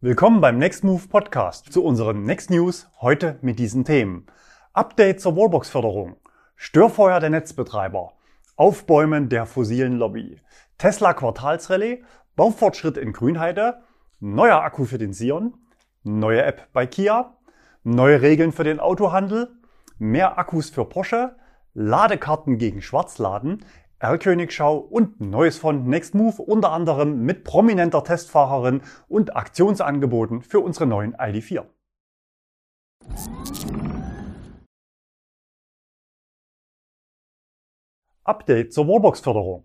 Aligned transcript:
Willkommen 0.00 0.40
beim 0.40 0.58
Next 0.58 0.84
Move 0.84 1.08
Podcast 1.08 1.72
zu 1.72 1.82
unseren 1.82 2.22
Next 2.22 2.50
News 2.50 2.88
heute 3.00 3.36
mit 3.42 3.58
diesen 3.58 3.84
Themen. 3.84 4.26
Update 4.72 5.20
zur 5.20 5.34
Wallbox-Förderung, 5.34 6.14
Störfeuer 6.54 7.18
der 7.18 7.30
Netzbetreiber, 7.30 8.12
Aufbäumen 8.54 9.28
der 9.28 9.44
fossilen 9.44 9.98
Lobby, 9.98 10.40
Tesla 10.78 11.14
Quartalsrallye, 11.14 12.04
Baufortschritt 12.36 12.96
in 12.96 13.12
Grünheide, 13.12 13.82
neuer 14.20 14.62
Akku 14.62 14.84
für 14.84 14.98
den 14.98 15.12
Sion, 15.12 15.54
neue 16.04 16.44
App 16.44 16.68
bei 16.72 16.86
Kia, 16.86 17.36
neue 17.82 18.22
Regeln 18.22 18.52
für 18.52 18.62
den 18.62 18.78
Autohandel, 18.78 19.50
mehr 19.98 20.38
Akkus 20.38 20.70
für 20.70 20.84
Porsche, 20.84 21.34
Ladekarten 21.74 22.58
gegen 22.58 22.82
Schwarzladen, 22.82 23.64
R-Königschau 24.00 24.76
und 24.78 25.20
Neues 25.20 25.58
von 25.58 25.88
Nextmove, 25.88 26.40
unter 26.40 26.72
anderem 26.72 27.24
mit 27.24 27.42
prominenter 27.44 28.04
Testfahrerin 28.04 28.82
und 29.08 29.34
Aktionsangeboten 29.34 30.42
für 30.42 30.60
unsere 30.60 30.86
neuen 30.86 31.16
ID4. 31.16 31.64
Update 38.24 38.72
zur 38.72 38.86
Wallbox-Förderung. 38.86 39.64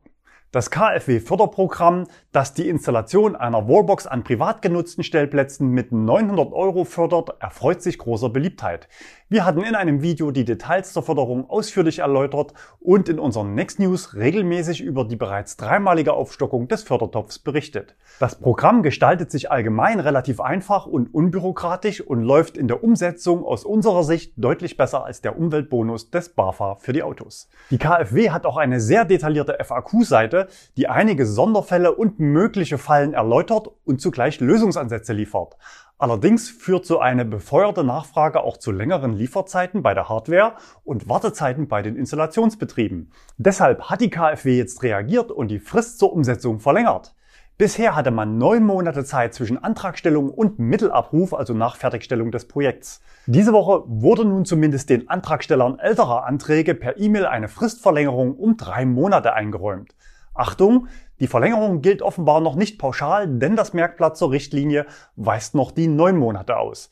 Das 0.54 0.70
KfW-Förderprogramm, 0.70 2.06
das 2.32 2.54
die 2.54 2.70
Installation 2.70 3.36
einer 3.36 3.68
Wallbox 3.68 4.06
an 4.06 4.24
privat 4.24 4.62
genutzten 4.62 5.04
Stellplätzen 5.04 5.70
mit 5.70 5.92
900 5.92 6.54
Euro 6.54 6.84
fördert, 6.84 7.32
erfreut 7.40 7.82
sich 7.82 7.98
großer 7.98 8.30
Beliebtheit. 8.30 8.88
Wir 9.30 9.46
hatten 9.46 9.64
in 9.64 9.74
einem 9.74 10.04
Video 10.04 10.30
die 10.30 10.46
Details 10.46 10.94
zur 10.94 11.02
Förderung 11.02 11.50
ausführlich 11.50 12.00
erläutert 12.00 12.54
und 12.80 13.10
in 13.10 13.18
unseren 13.18 13.56
Next 13.56 13.80
News 13.80 14.14
regelmäßig 14.14 14.82
über 14.82 15.06
die 15.06 15.16
bereits 15.16 15.58
dreimalige 15.58 16.14
Aufstockung 16.14 16.68
des 16.68 16.84
Fördertopfs 16.84 17.40
berichtet. 17.40 17.96
Das 18.20 18.40
Programm 18.40 18.84
gestaltet 18.84 19.32
sich 19.32 19.50
allgemein 19.50 20.00
relativ 20.00 20.40
einfach 20.40 20.86
und 20.86 21.12
unbürokratisch 21.12 22.00
und 22.02 22.22
läuft 22.22 22.58
in 22.58 22.68
der 22.68 22.84
Umsetzung 22.84 23.44
aus 23.44 23.66
unserer 23.66 24.04
Sicht 24.04 24.34
deutlich 24.38 24.78
besser 24.78 25.04
als 25.04 25.22
der 25.22 25.36
Umweltbonus 25.36 26.12
des 26.12 26.30
BAFA 26.30 26.76
für 26.76 26.94
die 26.94 27.02
Autos. 27.02 27.50
Die 27.72 27.80
KfW 27.80 28.30
hat 28.30 28.46
auch 28.46 28.58
eine 28.58 28.80
sehr 28.80 29.04
detaillierte 29.04 29.58
FAQ-Seite, 29.60 30.43
die 30.78 30.90
einige 30.90 31.26
Sonderfälle 31.26 31.94
und 31.96 32.20
mögliche 32.20 32.78
Fallen 32.78 33.14
erläutert 33.14 33.70
und 33.86 34.02
zugleich 34.02 34.40
Lösungsansätze 34.40 35.14
liefert. 35.14 35.58
Allerdings 35.98 36.50
führt 36.50 36.86
so 36.86 37.00
eine 37.00 37.24
befeuerte 37.24 37.84
Nachfrage 37.84 38.44
auch 38.44 38.58
zu 38.58 38.72
längeren 38.72 39.14
Lieferzeiten 39.14 39.84
bei 39.84 39.94
der 39.94 40.10
Hardware 40.10 40.56
und 40.84 41.08
Wartezeiten 41.08 41.68
bei 41.68 41.82
den 41.82 41.96
Installationsbetrieben. 41.96 43.12
Deshalb 43.38 43.90
hat 43.90 44.02
die 44.02 44.10
KfW 44.10 44.58
jetzt 44.58 44.84
reagiert 44.84 45.32
und 45.32 45.50
die 45.50 45.60
Frist 45.60 46.00
zur 46.00 46.12
Umsetzung 46.12 46.60
verlängert. 46.60 47.16
Bisher 47.60 47.96
hatte 47.96 48.10
man 48.10 48.40
neun 48.40 48.66
Monate 48.66 49.06
Zeit 49.06 49.36
zwischen 49.36 49.64
Antragstellung 49.64 50.32
und 50.32 50.58
Mittelabruf, 50.58 51.36
also 51.36 51.54
nach 51.54 51.76
Fertigstellung 51.76 52.32
des 52.32 52.48
Projekts. 52.48 53.02
Diese 53.28 53.54
Woche 53.54 53.84
wurde 53.86 54.26
nun 54.26 54.44
zumindest 54.44 54.90
den 54.90 55.08
Antragstellern 55.08 55.78
älterer 55.78 56.26
Anträge 56.26 56.74
per 56.74 56.98
E-Mail 56.98 57.28
eine 57.28 57.48
Fristverlängerung 57.48 58.36
um 58.36 58.58
drei 58.58 58.88
Monate 58.88 59.34
eingeräumt. 59.34 59.94
Achtung, 60.34 60.88
die 61.20 61.28
Verlängerung 61.28 61.82
gilt 61.82 62.02
offenbar 62.02 62.42
noch 62.42 62.56
nicht 62.56 62.80
pauschal, 62.80 63.28
denn 63.28 63.56
das 63.56 63.74
Merkblatt 63.74 64.18
zur 64.18 64.32
Richtlinie 64.32 64.86
weist 65.16 65.56
noch 65.56 65.72
die 65.72 65.88
neun 65.88 66.18
Monate 66.18 66.58
aus. 66.58 66.90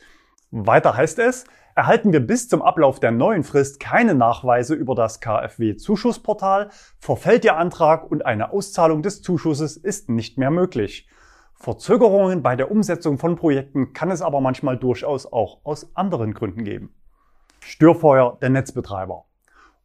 Weiter 0.51 0.95
heißt 0.95 1.19
es, 1.19 1.45
erhalten 1.75 2.13
wir 2.13 2.19
bis 2.19 2.49
zum 2.49 2.61
Ablauf 2.61 2.99
der 2.99 3.11
neuen 3.11 3.43
Frist 3.43 3.79
keine 3.79 4.13
Nachweise 4.13 4.75
über 4.75 4.95
das 4.95 5.21
KfW-Zuschussportal, 5.21 6.69
verfällt 6.99 7.45
Ihr 7.45 7.57
Antrag 7.57 8.09
und 8.09 8.25
eine 8.25 8.51
Auszahlung 8.51 9.01
des 9.01 9.21
Zuschusses 9.21 9.77
ist 9.77 10.09
nicht 10.09 10.37
mehr 10.37 10.51
möglich. 10.51 11.07
Verzögerungen 11.55 12.41
bei 12.41 12.55
der 12.55 12.71
Umsetzung 12.71 13.17
von 13.17 13.35
Projekten 13.35 13.93
kann 13.93 14.11
es 14.11 14.21
aber 14.21 14.41
manchmal 14.41 14.77
durchaus 14.77 15.31
auch 15.31 15.59
aus 15.63 15.95
anderen 15.95 16.33
Gründen 16.33 16.63
geben. 16.63 16.93
Störfeuer 17.59 18.37
der 18.41 18.49
Netzbetreiber. 18.49 19.25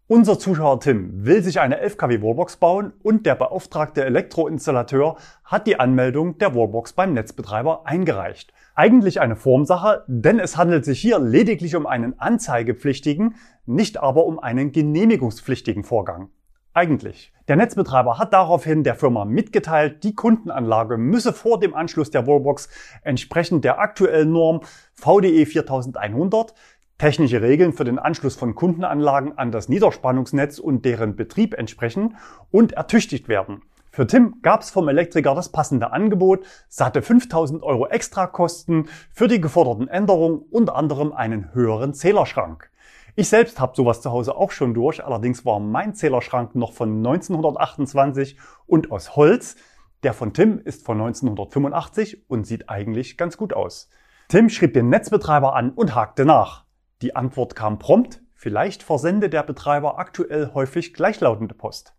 Unser 0.08 0.38
Zuschauer 0.38 0.78
Tim 0.78 1.26
will 1.26 1.42
sich 1.42 1.58
eine 1.58 1.80
11 1.80 1.96
kW 1.96 2.22
Wallbox 2.22 2.58
bauen 2.58 2.92
und 3.02 3.26
der 3.26 3.34
beauftragte 3.34 4.04
Elektroinstallateur 4.04 5.16
hat 5.42 5.66
die 5.66 5.80
Anmeldung 5.80 6.38
der 6.38 6.54
Wallbox 6.54 6.92
beim 6.92 7.12
Netzbetreiber 7.12 7.88
eingereicht. 7.88 8.52
Eigentlich 8.76 9.20
eine 9.20 9.34
Formsache, 9.34 10.04
denn 10.06 10.38
es 10.38 10.56
handelt 10.56 10.84
sich 10.84 11.00
hier 11.00 11.18
lediglich 11.18 11.74
um 11.74 11.86
einen 11.86 12.20
anzeigepflichtigen, 12.20 13.34
nicht 13.64 13.96
aber 13.96 14.26
um 14.26 14.38
einen 14.38 14.70
genehmigungspflichtigen 14.70 15.82
Vorgang. 15.82 16.28
Eigentlich. 16.72 17.32
Der 17.48 17.56
Netzbetreiber 17.56 18.18
hat 18.18 18.34
daraufhin 18.34 18.84
der 18.84 18.96
Firma 18.96 19.24
mitgeteilt, 19.24 20.04
die 20.04 20.14
Kundenanlage 20.14 20.98
müsse 20.98 21.32
vor 21.32 21.58
dem 21.58 21.74
Anschluss 21.74 22.10
der 22.10 22.26
Wallbox 22.26 22.68
entsprechend 23.02 23.64
der 23.64 23.80
aktuellen 23.80 24.30
Norm 24.30 24.60
VDE 24.92 25.46
4100 25.46 26.54
technische 26.98 27.42
Regeln 27.42 27.72
für 27.72 27.84
den 27.84 27.98
Anschluss 27.98 28.36
von 28.36 28.54
Kundenanlagen 28.54 29.36
an 29.36 29.52
das 29.52 29.68
Niederspannungsnetz 29.68 30.58
und 30.58 30.84
deren 30.84 31.16
Betrieb 31.16 31.54
entsprechen 31.54 32.16
und 32.50 32.72
ertüchtigt 32.72 33.28
werden. 33.28 33.62
Für 33.96 34.06
Tim 34.06 34.42
gab 34.42 34.60
es 34.60 34.70
vom 34.70 34.88
Elektriker 34.88 35.34
das 35.34 35.50
passende 35.50 35.90
Angebot, 35.90 36.44
satte 36.68 37.00
5000 37.00 37.62
Euro 37.62 37.86
Extrakosten 37.86 38.90
für 39.10 39.26
die 39.26 39.40
geforderten 39.40 39.88
Änderungen, 39.88 40.42
unter 40.50 40.76
anderem 40.76 41.14
einen 41.14 41.54
höheren 41.54 41.94
Zählerschrank. 41.94 42.70
Ich 43.14 43.30
selbst 43.30 43.58
habe 43.58 43.74
sowas 43.74 44.02
zu 44.02 44.10
Hause 44.10 44.36
auch 44.36 44.50
schon 44.50 44.74
durch, 44.74 45.02
allerdings 45.02 45.46
war 45.46 45.60
mein 45.60 45.94
Zählerschrank 45.94 46.54
noch 46.54 46.74
von 46.74 46.98
1928 46.98 48.38
und 48.66 48.92
aus 48.92 49.16
Holz. 49.16 49.56
Der 50.02 50.12
von 50.12 50.34
Tim 50.34 50.58
ist 50.62 50.84
von 50.84 51.00
1985 51.00 52.28
und 52.28 52.46
sieht 52.46 52.68
eigentlich 52.68 53.16
ganz 53.16 53.38
gut 53.38 53.54
aus. 53.54 53.88
Tim 54.28 54.50
schrieb 54.50 54.74
den 54.74 54.90
Netzbetreiber 54.90 55.56
an 55.56 55.70
und 55.70 55.94
hakte 55.94 56.26
nach. 56.26 56.65
Die 57.02 57.14
Antwort 57.14 57.54
kam 57.54 57.78
prompt, 57.78 58.22
vielleicht 58.34 58.82
versende 58.82 59.28
der 59.28 59.42
Betreiber 59.42 59.98
aktuell 59.98 60.52
häufig 60.54 60.94
gleichlautende 60.94 61.54
Post. 61.54 61.92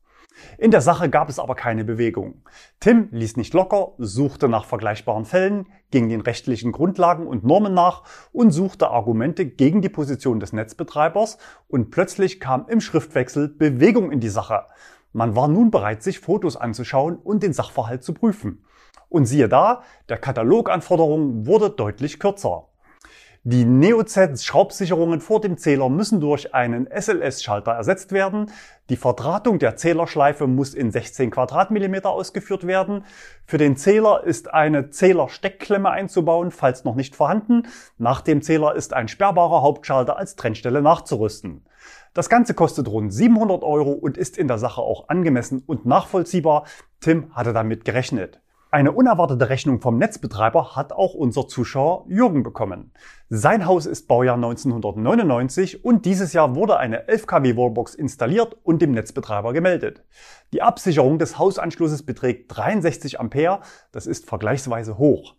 In 0.58 0.72
der 0.72 0.82
Sache 0.82 1.10
gab 1.10 1.30
es 1.30 1.38
aber 1.38 1.54
keine 1.54 1.84
Bewegung. 1.84 2.42
Tim 2.80 3.10
ließ 3.12 3.38
nicht 3.38 3.54
locker, 3.54 3.94
suchte 4.00 4.50
nach 4.50 4.66
vergleichbaren 4.66 5.26
Fällen, 5.26 5.68
ging 5.92 6.10
den 6.10 6.22
rechtlichen 6.22 6.72
Grundlagen 6.72 7.28
und 7.28 7.44
Normen 7.44 7.76
nach 7.76 8.04
und 8.32 8.52
suchte 8.52 8.90
Argumente 8.90 9.46
gegen 9.46 9.82
die 9.82 9.90
Position 9.90 10.40
des 10.40 10.52
Netzbetreibers 10.52 11.38
und 11.68 11.92
plötzlich 11.92 12.40
kam 12.40 12.68
im 12.68 12.82
Schriftwechsel 12.82 13.50
Bewegung 13.50 14.12
in 14.12 14.20
die 14.20 14.30
Sache. 14.30 14.66
Man 15.14 15.36
war 15.36 15.48
nun 15.48 15.70
bereit, 15.70 16.02
sich 16.02 16.20
Fotos 16.20 16.58
anzuschauen 16.58 17.18
und 17.18 17.44
den 17.44 17.54
Sachverhalt 17.54 18.04
zu 18.04 18.14
prüfen. 18.14 18.64
Und 19.10 19.26
siehe 19.26 19.48
da, 19.48 19.84
der 20.10 20.18
Kataloganforderungen 20.18 21.46
wurde 21.46 21.70
deutlich 21.70 22.20
kürzer. 22.20 22.67
Die 23.50 23.64
NeoZ-Schraubsicherungen 23.64 25.22
vor 25.22 25.40
dem 25.40 25.58
Zähler 25.58 25.88
müssen 25.88 26.20
durch 26.20 26.54
einen 26.54 26.86
SLS-Schalter 26.86 27.72
ersetzt 27.72 28.12
werden. 28.12 28.52
Die 28.90 28.98
Verdrahtung 28.98 29.58
der 29.58 29.78
Zählerschleife 29.78 30.48
muss 30.48 30.74
in 30.74 30.92
16 30.92 31.32
Quadratmillimeter 31.32 32.10
ausgeführt 32.10 32.68
werden. 32.68 33.06
Für 33.46 33.58
den 33.58 33.78
Zähler 33.78 34.26
ist 34.26 34.54
eine 34.54 34.90
Zählersteckklemme 34.90 35.90
einzubauen, 35.90 36.52
falls 36.52 36.84
noch 36.84 36.96
nicht 36.96 37.16
vorhanden. 37.16 37.64
Nach 37.98 38.20
dem 38.20 38.42
Zähler 38.42 38.76
ist 38.76 38.94
ein 38.94 39.08
sperrbarer 39.08 39.62
Hauptschalter 39.62 40.18
als 40.18 40.36
Trennstelle 40.36 40.82
nachzurüsten. 40.82 41.64
Das 42.14 42.28
Ganze 42.28 42.54
kostet 42.54 42.90
rund 42.90 43.14
700 43.14 43.64
Euro 43.64 43.94
und 43.94 44.18
ist 44.18 44.38
in 44.38 44.50
der 44.50 44.58
Sache 44.58 44.82
auch 44.82 45.08
angemessen 45.08 45.64
und 45.66 45.86
nachvollziehbar. 45.86 46.66
Tim 47.00 47.34
hatte 47.34 47.54
damit 47.54 47.86
gerechnet. 47.86 48.42
Eine 48.70 48.92
unerwartete 48.92 49.50
Rechnung 49.50 49.80
vom 49.80 49.98
Netzbetreiber 49.98 50.76
hat 50.76 50.92
auch 50.92 51.14
unser 51.14 51.48
Zuschauer 51.48 52.04
Jürgen 52.10 52.44
bekommen. 52.44 52.92
Sein 53.30 53.66
Haus 53.66 53.86
ist 53.86 54.10
Baujahr 54.10 54.36
1999 54.36 55.86
und 55.86 56.04
dieses 56.04 56.34
Jahr 56.34 56.54
wurde 56.54 56.76
eine 56.76 57.08
11 57.08 57.28
kW 57.28 57.56
Wallbox 57.56 57.96
installiert 57.96 58.58
und 58.64 58.82
dem 58.82 58.92
Netzbetreiber 58.92 59.54
gemeldet. 59.54 60.04
Die 60.52 60.62
Absicherung 60.62 61.18
des 61.18 61.40
Hausanschlusses 61.40 62.06
beträgt 62.06 62.58
63 62.58 63.22
Ampere, 63.22 63.62
das 63.94 64.06
ist 64.06 64.28
vergleichsweise 64.28 64.98
hoch. 64.98 65.36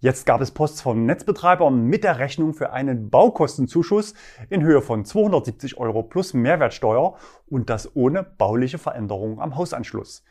Jetzt 0.00 0.26
gab 0.26 0.42
es 0.42 0.50
Post 0.50 0.82
vom 0.82 1.06
Netzbetreiber 1.06 1.70
mit 1.70 2.04
der 2.04 2.18
Rechnung 2.18 2.52
für 2.52 2.74
einen 2.74 3.08
Baukostenzuschuss 3.08 4.12
in 4.50 4.62
Höhe 4.62 4.82
von 4.82 5.06
270 5.06 5.78
Euro 5.78 6.02
plus 6.02 6.34
Mehrwertsteuer 6.34 7.16
und 7.48 7.70
das 7.70 7.96
ohne 7.96 8.22
bauliche 8.22 8.76
Veränderungen 8.76 9.40
am 9.40 9.56
Hausanschluss. 9.56 10.22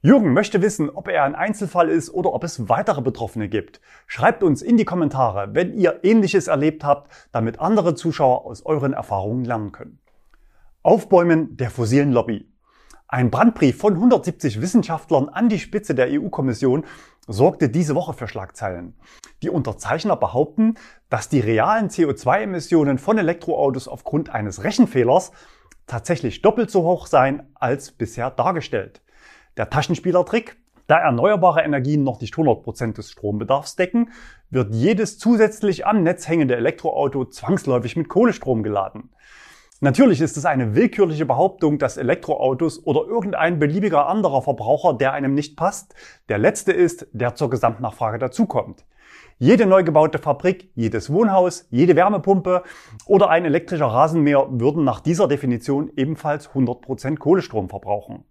Jürgen 0.00 0.32
möchte 0.32 0.62
wissen, 0.62 0.90
ob 0.90 1.08
er 1.08 1.24
ein 1.24 1.34
Einzelfall 1.34 1.88
ist 1.88 2.10
oder 2.10 2.32
ob 2.32 2.44
es 2.44 2.68
weitere 2.68 3.02
Betroffene 3.02 3.48
gibt. 3.48 3.80
Schreibt 4.06 4.42
uns 4.42 4.62
in 4.62 4.76
die 4.76 4.84
Kommentare, 4.84 5.54
wenn 5.54 5.72
ihr 5.74 6.00
Ähnliches 6.02 6.46
erlebt 6.46 6.84
habt, 6.84 7.10
damit 7.32 7.60
andere 7.60 7.94
Zuschauer 7.94 8.44
aus 8.44 8.64
euren 8.66 8.92
Erfahrungen 8.92 9.44
lernen 9.44 9.72
können. 9.72 9.98
Aufbäumen 10.82 11.56
der 11.56 11.70
fossilen 11.70 12.12
Lobby. 12.12 12.46
Ein 13.08 13.30
Brandbrief 13.30 13.78
von 13.78 13.94
170 13.94 14.60
Wissenschaftlern 14.60 15.28
an 15.28 15.48
die 15.48 15.58
Spitze 15.58 15.94
der 15.94 16.08
EU-Kommission 16.10 16.84
sorgte 17.28 17.68
diese 17.68 17.94
Woche 17.94 18.12
für 18.12 18.28
Schlagzeilen. 18.28 18.96
Die 19.42 19.50
Unterzeichner 19.50 20.16
behaupten, 20.16 20.74
dass 21.10 21.28
die 21.28 21.40
realen 21.40 21.88
CO2-Emissionen 21.88 22.98
von 22.98 23.18
Elektroautos 23.18 23.88
aufgrund 23.88 24.30
eines 24.30 24.64
Rechenfehlers 24.64 25.32
tatsächlich 25.86 26.42
doppelt 26.42 26.70
so 26.70 26.82
hoch 26.82 27.06
seien 27.06 27.44
als 27.54 27.92
bisher 27.92 28.30
dargestellt. 28.30 29.03
Der 29.56 29.70
Taschenspielertrick, 29.70 30.56
Da 30.86 30.98
erneuerbare 30.98 31.62
Energien 31.62 32.02
noch 32.02 32.20
nicht 32.20 32.34
100% 32.34 32.94
des 32.94 33.10
Strombedarfs 33.10 33.76
decken, 33.76 34.10
wird 34.50 34.74
jedes 34.74 35.16
zusätzlich 35.18 35.86
am 35.86 36.02
Netz 36.02 36.28
hängende 36.28 36.56
Elektroauto 36.56 37.24
zwangsläufig 37.24 37.96
mit 37.96 38.08
Kohlestrom 38.08 38.62
geladen. 38.62 39.08
Natürlich 39.80 40.20
ist 40.20 40.36
es 40.36 40.44
eine 40.44 40.74
willkürliche 40.74 41.24
Behauptung, 41.24 41.78
dass 41.78 41.96
Elektroautos 41.96 42.84
oder 42.84 43.06
irgendein 43.06 43.58
beliebiger 43.58 44.08
anderer 44.08 44.42
Verbraucher, 44.42 44.94
der 44.94 45.12
einem 45.12 45.34
nicht 45.34 45.56
passt, 45.56 45.94
der 46.28 46.38
letzte 46.38 46.72
ist, 46.72 47.06
der 47.12 47.34
zur 47.34 47.48
Gesamtnachfrage 47.48 48.18
dazukommt. 48.18 48.84
Jede 49.38 49.66
neu 49.66 49.84
gebaute 49.84 50.18
Fabrik, 50.18 50.70
jedes 50.74 51.10
Wohnhaus, 51.10 51.66
jede 51.70 51.96
Wärmepumpe 51.96 52.62
oder 53.06 53.30
ein 53.30 53.44
elektrischer 53.44 53.86
Rasenmäher 53.86 54.46
würden 54.50 54.84
nach 54.84 55.00
dieser 55.00 55.28
Definition 55.28 55.90
ebenfalls 55.96 56.50
100% 56.50 57.16
Kohlestrom 57.16 57.68
verbrauchen. 57.68 58.24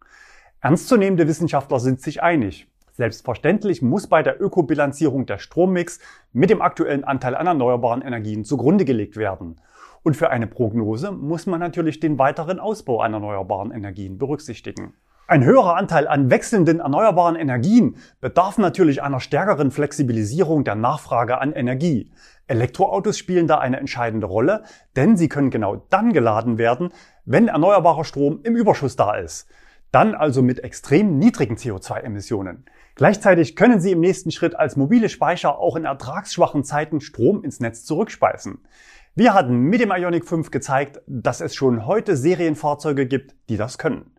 Ernstzunehmende 0.63 1.27
Wissenschaftler 1.27 1.77
sind 1.81 2.00
sich 2.00 2.24
einig. 2.24 2.68
Selbstverständlich 2.94 3.81
muss 3.81 4.07
bei 4.07 4.24
der 4.24 4.42
Ökobilanzierung 4.42 5.25
der 5.25 5.38
Strommix 5.38 6.00
mit 6.31 6.50
dem 6.50 6.62
aktuellen 6.62 7.04
Anteil 7.04 7.36
an 7.36 7.48
erneuerbaren 7.48 8.01
Energien 8.01 8.45
zugrunde 8.45 8.86
gelegt 8.86 9.18
werden. 9.18 9.60
Und 10.04 10.15
für 10.15 10.30
eine 10.30 10.48
Prognose 10.48 11.12
muss 11.12 11.48
man 11.48 11.60
natürlich 11.60 12.00
den 12.00 12.18
weiteren 12.18 12.62
Ausbau 12.62 13.01
an 13.01 13.13
erneuerbaren 13.13 13.71
Energien 13.71 14.18
berücksichtigen. 14.18 14.94
Ein 15.27 15.44
höherer 15.44 15.75
Anteil 15.75 16.07
an 16.07 16.30
wechselnden 16.30 16.80
erneuerbaren 16.80 17.36
Energien 17.36 17.98
bedarf 18.21 18.57
natürlich 18.57 19.04
einer 19.04 19.19
stärkeren 19.19 19.69
Flexibilisierung 19.69 20.63
der 20.63 20.75
Nachfrage 20.75 21.42
an 21.42 21.51
Energie. 21.51 22.09
Elektroautos 22.48 23.18
spielen 23.18 23.48
da 23.48 23.57
eine 23.57 23.81
entscheidende 23.81 24.27
Rolle, 24.27 24.63
denn 24.95 25.18
sie 25.18 25.27
können 25.27 25.50
genau 25.50 25.86
dann 25.89 26.13
geladen 26.13 26.57
werden, 26.57 26.94
wenn 27.25 27.50
erneuerbarer 27.50 28.06
Strom 28.06 28.39
im 28.44 28.56
Überschuss 28.56 28.95
da 28.95 29.16
ist. 29.16 29.50
Dann 29.94 30.16
also 30.16 30.42
mit 30.42 30.63
extrem 30.63 31.19
niedrigen 31.19 31.56
CO2-Emissionen. 31.56 32.66
Gleichzeitig 32.95 33.56
können 33.56 33.80
sie 33.80 33.92
im 33.92 34.00
nächsten 34.00 34.31
Schritt 34.31 34.56
als 34.56 34.75
mobile 34.75 35.07
Speicher 35.07 35.60
auch 35.60 35.75
in 35.75 35.86
ertragsschwachen 35.86 36.63
Zeiten 36.63 37.00
Strom 37.00 37.44
ins 37.44 37.60
Netz 37.60 37.86
zurückspeisen. 37.86 38.66
Wir 39.13 39.36
hatten 39.36 39.56
mit 39.56 39.81
dem 39.81 39.92
Ionic 39.92 40.25
5 40.25 40.50
gezeigt, 40.50 41.01
dass 41.06 41.42
es 41.42 41.54
schon 41.54 41.86
heute 41.86 42.18
Serienfahrzeuge 42.18 43.06
gibt, 43.06 43.36
die 43.50 43.57
das 43.57 43.78
können. 43.78 44.16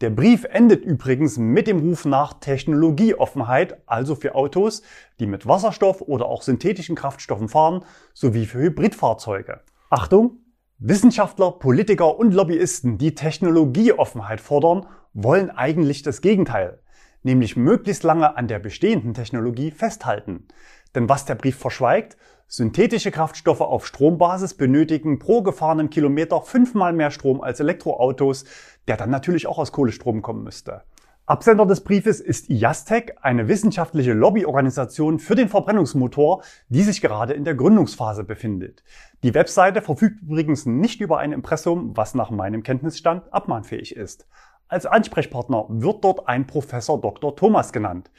Der 0.00 0.10
Brief 0.10 0.44
endet 0.44 0.84
übrigens 0.84 1.38
mit 1.38 1.66
dem 1.66 1.80
Ruf 1.80 2.04
nach 2.04 2.34
Technologieoffenheit, 2.34 3.82
also 3.86 4.14
für 4.14 4.36
Autos, 4.36 4.82
die 5.18 5.26
mit 5.26 5.44
Wasserstoff 5.44 6.02
oder 6.02 6.26
auch 6.26 6.42
synthetischen 6.42 6.94
Kraftstoffen 6.94 7.48
fahren, 7.48 7.84
sowie 8.14 8.46
für 8.46 8.60
Hybridfahrzeuge. 8.60 9.60
Achtung! 9.90 10.38
Wissenschaftler, 10.82 11.50
Politiker 11.50 12.18
und 12.18 12.32
Lobbyisten, 12.32 12.96
die 12.96 13.14
Technologieoffenheit 13.14 14.40
fordern, 14.40 14.86
wollen 15.12 15.50
eigentlich 15.50 16.00
das 16.00 16.22
Gegenteil, 16.22 16.78
nämlich 17.22 17.54
möglichst 17.54 18.02
lange 18.02 18.34
an 18.38 18.48
der 18.48 18.60
bestehenden 18.60 19.12
Technologie 19.12 19.72
festhalten. 19.72 20.48
Denn 20.94 21.06
was 21.06 21.26
der 21.26 21.34
Brief 21.34 21.58
verschweigt, 21.58 22.16
synthetische 22.48 23.10
Kraftstoffe 23.10 23.60
auf 23.60 23.86
Strombasis 23.86 24.54
benötigen 24.54 25.18
pro 25.18 25.42
gefahrenen 25.42 25.90
Kilometer 25.90 26.40
fünfmal 26.40 26.94
mehr 26.94 27.10
Strom 27.10 27.42
als 27.42 27.60
Elektroautos, 27.60 28.46
der 28.88 28.96
dann 28.96 29.10
natürlich 29.10 29.46
auch 29.46 29.58
aus 29.58 29.72
Kohlestrom 29.72 30.22
kommen 30.22 30.44
müsste. 30.44 30.84
Absender 31.30 31.64
des 31.64 31.82
Briefes 31.82 32.18
ist 32.18 32.50
IASTEC, 32.50 33.18
eine 33.22 33.46
wissenschaftliche 33.46 34.14
Lobbyorganisation 34.14 35.20
für 35.20 35.36
den 35.36 35.48
Verbrennungsmotor, 35.48 36.42
die 36.70 36.82
sich 36.82 37.00
gerade 37.00 37.34
in 37.34 37.44
der 37.44 37.54
Gründungsphase 37.54 38.24
befindet. 38.24 38.82
Die 39.22 39.32
Webseite 39.32 39.80
verfügt 39.80 40.22
übrigens 40.22 40.66
nicht 40.66 41.00
über 41.00 41.18
ein 41.18 41.30
Impressum, 41.30 41.96
was 41.96 42.16
nach 42.16 42.30
meinem 42.30 42.64
Kenntnisstand 42.64 43.32
abmahnfähig 43.32 43.94
ist. 43.94 44.26
Als 44.66 44.86
Ansprechpartner 44.86 45.66
wird 45.68 46.02
dort 46.02 46.26
ein 46.26 46.48
Professor 46.48 47.00
Dr. 47.00 47.36
Thomas 47.36 47.72
genannt. 47.72 48.10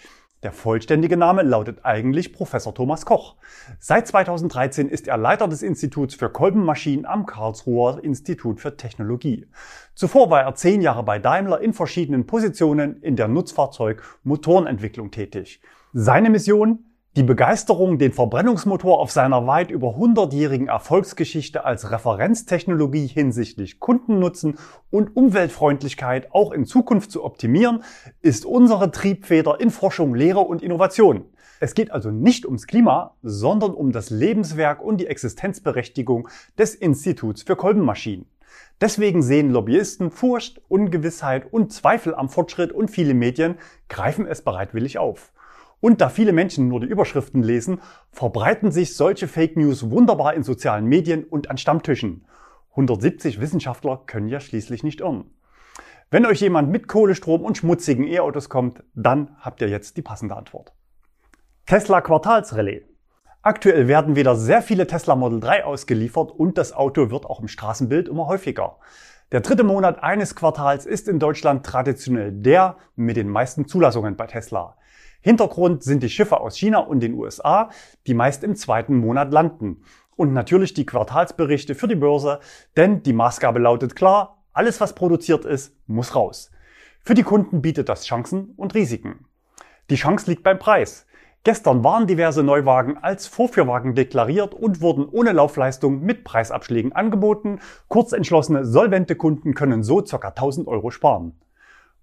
Der 0.43 0.51
vollständige 0.51 1.17
Name 1.17 1.43
lautet 1.43 1.85
eigentlich 1.85 2.33
Professor 2.33 2.73
Thomas 2.73 3.05
Koch. 3.05 3.35
Seit 3.77 4.07
2013 4.07 4.89
ist 4.89 5.07
er 5.07 5.17
Leiter 5.17 5.47
des 5.47 5.61
Instituts 5.61 6.15
für 6.15 6.31
Kolbenmaschinen 6.31 7.05
am 7.05 7.27
Karlsruher 7.27 8.03
Institut 8.03 8.59
für 8.59 8.75
Technologie. 8.75 9.45
Zuvor 9.93 10.31
war 10.31 10.41
er 10.41 10.55
zehn 10.55 10.81
Jahre 10.81 11.03
bei 11.03 11.19
Daimler 11.19 11.61
in 11.61 11.73
verschiedenen 11.73 12.25
Positionen 12.25 13.03
in 13.03 13.15
der 13.15 13.27
Nutzfahrzeug-Motorenentwicklung 13.27 15.11
tätig. 15.11 15.61
Seine 15.93 16.31
Mission? 16.31 16.90
Die 17.17 17.23
Begeisterung, 17.23 17.97
den 17.97 18.13
Verbrennungsmotor 18.13 18.99
auf 18.99 19.11
seiner 19.11 19.45
weit 19.45 19.69
über 19.69 19.97
100-jährigen 19.97 20.69
Erfolgsgeschichte 20.69 21.65
als 21.65 21.91
Referenztechnologie 21.91 23.05
hinsichtlich 23.05 23.81
Kundennutzen 23.81 24.57
und 24.91 25.13
Umweltfreundlichkeit 25.17 26.31
auch 26.31 26.53
in 26.53 26.65
Zukunft 26.65 27.11
zu 27.11 27.25
optimieren, 27.25 27.83
ist 28.21 28.45
unsere 28.45 28.91
Triebfeder 28.91 29.59
in 29.59 29.71
Forschung, 29.71 30.15
Lehre 30.15 30.39
und 30.39 30.61
Innovation. 30.61 31.25
Es 31.59 31.73
geht 31.73 31.91
also 31.91 32.11
nicht 32.11 32.45
ums 32.45 32.65
Klima, 32.65 33.17
sondern 33.21 33.73
um 33.73 33.91
das 33.91 34.09
Lebenswerk 34.09 34.81
und 34.81 35.01
die 35.01 35.07
Existenzberechtigung 35.07 36.29
des 36.57 36.75
Instituts 36.75 37.43
für 37.43 37.57
Kolbenmaschinen. 37.57 38.25
Deswegen 38.79 39.21
sehen 39.21 39.49
Lobbyisten 39.49 40.11
Furcht, 40.11 40.61
Ungewissheit 40.69 41.51
und 41.51 41.73
Zweifel 41.73 42.15
am 42.15 42.29
Fortschritt 42.29 42.71
und 42.71 42.89
viele 42.89 43.13
Medien 43.13 43.55
greifen 43.89 44.25
es 44.25 44.41
bereitwillig 44.43 44.97
auf. 44.97 45.33
Und 45.81 45.99
da 45.99 46.09
viele 46.09 46.31
Menschen 46.31 46.69
nur 46.69 46.79
die 46.79 46.87
Überschriften 46.87 47.43
lesen, 47.43 47.81
verbreiten 48.11 48.71
sich 48.71 48.95
solche 48.95 49.27
Fake 49.27 49.57
News 49.57 49.89
wunderbar 49.89 50.35
in 50.35 50.43
sozialen 50.43 50.85
Medien 50.85 51.25
und 51.25 51.49
an 51.49 51.57
Stammtischen. 51.57 52.25
170 52.71 53.41
Wissenschaftler 53.41 54.03
können 54.05 54.29
ja 54.29 54.39
schließlich 54.39 54.83
nicht 54.83 55.01
irren. 55.01 55.31
Wenn 56.11 56.25
euch 56.25 56.39
jemand 56.41 56.69
mit 56.69 56.87
Kohlestrom 56.87 57.43
und 57.43 57.57
schmutzigen 57.57 58.05
E-Autos 58.05 58.47
kommt, 58.47 58.83
dann 58.93 59.35
habt 59.39 59.61
ihr 59.61 59.69
jetzt 59.69 59.97
die 59.97 60.01
passende 60.01 60.35
Antwort. 60.35 60.73
Tesla 61.65 62.01
Quartalsrelais. 62.01 62.83
Aktuell 63.41 63.87
werden 63.87 64.15
wieder 64.15 64.35
sehr 64.35 64.61
viele 64.61 64.85
Tesla 64.85 65.15
Model 65.15 65.39
3 65.39 65.65
ausgeliefert 65.65 66.31
und 66.31 66.59
das 66.59 66.73
Auto 66.73 67.09
wird 67.09 67.25
auch 67.25 67.39
im 67.39 67.47
Straßenbild 67.47 68.07
immer 68.07 68.27
häufiger. 68.27 68.77
Der 69.31 69.39
dritte 69.39 69.63
Monat 69.63 70.03
eines 70.03 70.35
Quartals 70.35 70.85
ist 70.85 71.07
in 71.07 71.17
Deutschland 71.17 71.65
traditionell 71.65 72.31
der 72.31 72.77
mit 72.95 73.17
den 73.17 73.29
meisten 73.29 73.67
Zulassungen 73.67 74.15
bei 74.15 74.27
Tesla. 74.27 74.75
Hintergrund 75.21 75.83
sind 75.83 76.03
die 76.03 76.09
Schiffe 76.09 76.39
aus 76.39 76.57
China 76.57 76.79
und 76.79 76.99
den 76.99 77.13
USA, 77.13 77.69
die 78.07 78.13
meist 78.13 78.43
im 78.43 78.55
zweiten 78.55 78.97
Monat 78.97 79.31
landen. 79.31 79.83
Und 80.15 80.33
natürlich 80.33 80.73
die 80.73 80.85
Quartalsberichte 80.85 81.75
für 81.75 81.87
die 81.87 81.95
Börse, 81.95 82.39
denn 82.75 83.03
die 83.03 83.13
Maßgabe 83.13 83.59
lautet 83.59 83.95
klar, 83.95 84.43
alles 84.53 84.81
was 84.81 84.93
produziert 84.93 85.45
ist, 85.45 85.75
muss 85.87 86.15
raus. 86.15 86.51
Für 87.03 87.13
die 87.13 87.23
Kunden 87.23 87.61
bietet 87.61 87.89
das 87.89 88.05
Chancen 88.05 88.53
und 88.57 88.75
Risiken. 88.75 89.25
Die 89.89 89.95
Chance 89.95 90.29
liegt 90.29 90.43
beim 90.43 90.59
Preis. 90.59 91.05
Gestern 91.43 91.83
waren 91.83 92.05
diverse 92.05 92.43
Neuwagen 92.43 92.97
als 92.99 93.25
Vorführwagen 93.25 93.95
deklariert 93.95 94.53
und 94.53 94.81
wurden 94.81 95.05
ohne 95.05 95.31
Laufleistung 95.31 96.01
mit 96.01 96.23
Preisabschlägen 96.23 96.93
angeboten. 96.93 97.59
Kurzentschlossene, 97.87 98.65
solvente 98.65 99.15
Kunden 99.15 99.55
können 99.55 99.81
so 99.81 100.03
ca. 100.03 100.27
1000 100.27 100.67
Euro 100.67 100.91
sparen. 100.91 101.39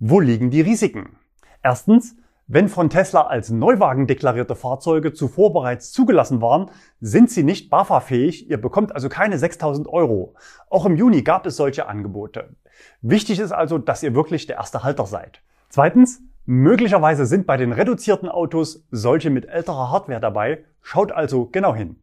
Wo 0.00 0.18
liegen 0.18 0.50
die 0.50 0.60
Risiken? 0.60 1.16
Erstens, 1.62 2.16
wenn 2.50 2.70
von 2.70 2.88
Tesla 2.88 3.26
als 3.26 3.50
Neuwagen 3.50 4.06
deklarierte 4.06 4.56
Fahrzeuge 4.56 5.12
zuvor 5.12 5.52
bereits 5.52 5.92
zugelassen 5.92 6.40
waren, 6.40 6.70
sind 6.98 7.30
sie 7.30 7.44
nicht 7.44 7.68
BAFA-fähig. 7.68 8.48
Ihr 8.48 8.58
bekommt 8.58 8.94
also 8.94 9.10
keine 9.10 9.38
6000 9.38 9.86
Euro. 9.86 10.34
Auch 10.70 10.86
im 10.86 10.96
Juni 10.96 11.20
gab 11.20 11.44
es 11.44 11.56
solche 11.56 11.86
Angebote. 11.88 12.56
Wichtig 13.02 13.38
ist 13.38 13.52
also, 13.52 13.76
dass 13.76 14.02
ihr 14.02 14.14
wirklich 14.14 14.46
der 14.46 14.56
erste 14.56 14.82
Halter 14.82 15.04
seid. 15.04 15.42
Zweitens, 15.68 16.22
möglicherweise 16.46 17.26
sind 17.26 17.46
bei 17.46 17.58
den 17.58 17.72
reduzierten 17.72 18.30
Autos 18.30 18.82
solche 18.90 19.28
mit 19.28 19.44
älterer 19.44 19.90
Hardware 19.90 20.20
dabei. 20.20 20.64
Schaut 20.80 21.12
also 21.12 21.50
genau 21.52 21.74
hin. 21.74 22.00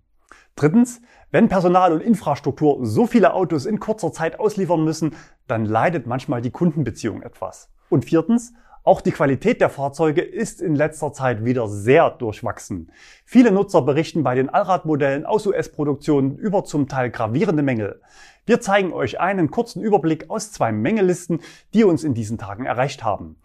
Drittens, 0.55 1.01
wenn 1.31 1.49
Personal 1.49 1.91
und 1.91 2.01
Infrastruktur 2.01 2.85
so 2.85 3.07
viele 3.07 3.33
Autos 3.33 3.65
in 3.65 3.79
kurzer 3.79 4.13
Zeit 4.13 4.39
ausliefern 4.39 4.83
müssen, 4.83 5.15
dann 5.47 5.65
leidet 5.65 6.05
manchmal 6.05 6.43
die 6.43 6.51
Kundenbeziehung 6.51 7.23
etwas. 7.23 7.71
Und 7.89 8.05
viertens, 8.05 8.53
auch 8.85 9.01
die 9.01 9.11
Qualität 9.11 9.61
der 9.61 9.71
Fahrzeuge 9.71 10.21
ist 10.21 10.61
in 10.61 10.75
letzter 10.75 11.11
Zeit 11.11 11.43
wieder 11.43 11.67
sehr 11.67 12.11
durchwachsen. 12.11 12.91
Viele 13.25 13.51
Nutzer 13.51 13.81
berichten 13.81 14.21
bei 14.21 14.35
den 14.35 14.47
Allradmodellen 14.47 15.25
aus 15.25 15.47
US-Produktionen 15.47 16.37
über 16.37 16.65
zum 16.65 16.87
Teil 16.87 17.09
gravierende 17.09 17.63
Mängel. 17.63 17.99
Wir 18.45 18.61
zeigen 18.61 18.93
euch 18.93 19.19
einen 19.19 19.49
kurzen 19.49 19.81
Überblick 19.81 20.29
aus 20.29 20.51
zwei 20.51 20.71
Mängellisten, 20.71 21.39
die 21.73 21.83
uns 21.83 22.03
in 22.03 22.13
diesen 22.13 22.37
Tagen 22.37 22.67
erreicht 22.67 23.03
haben. 23.03 23.37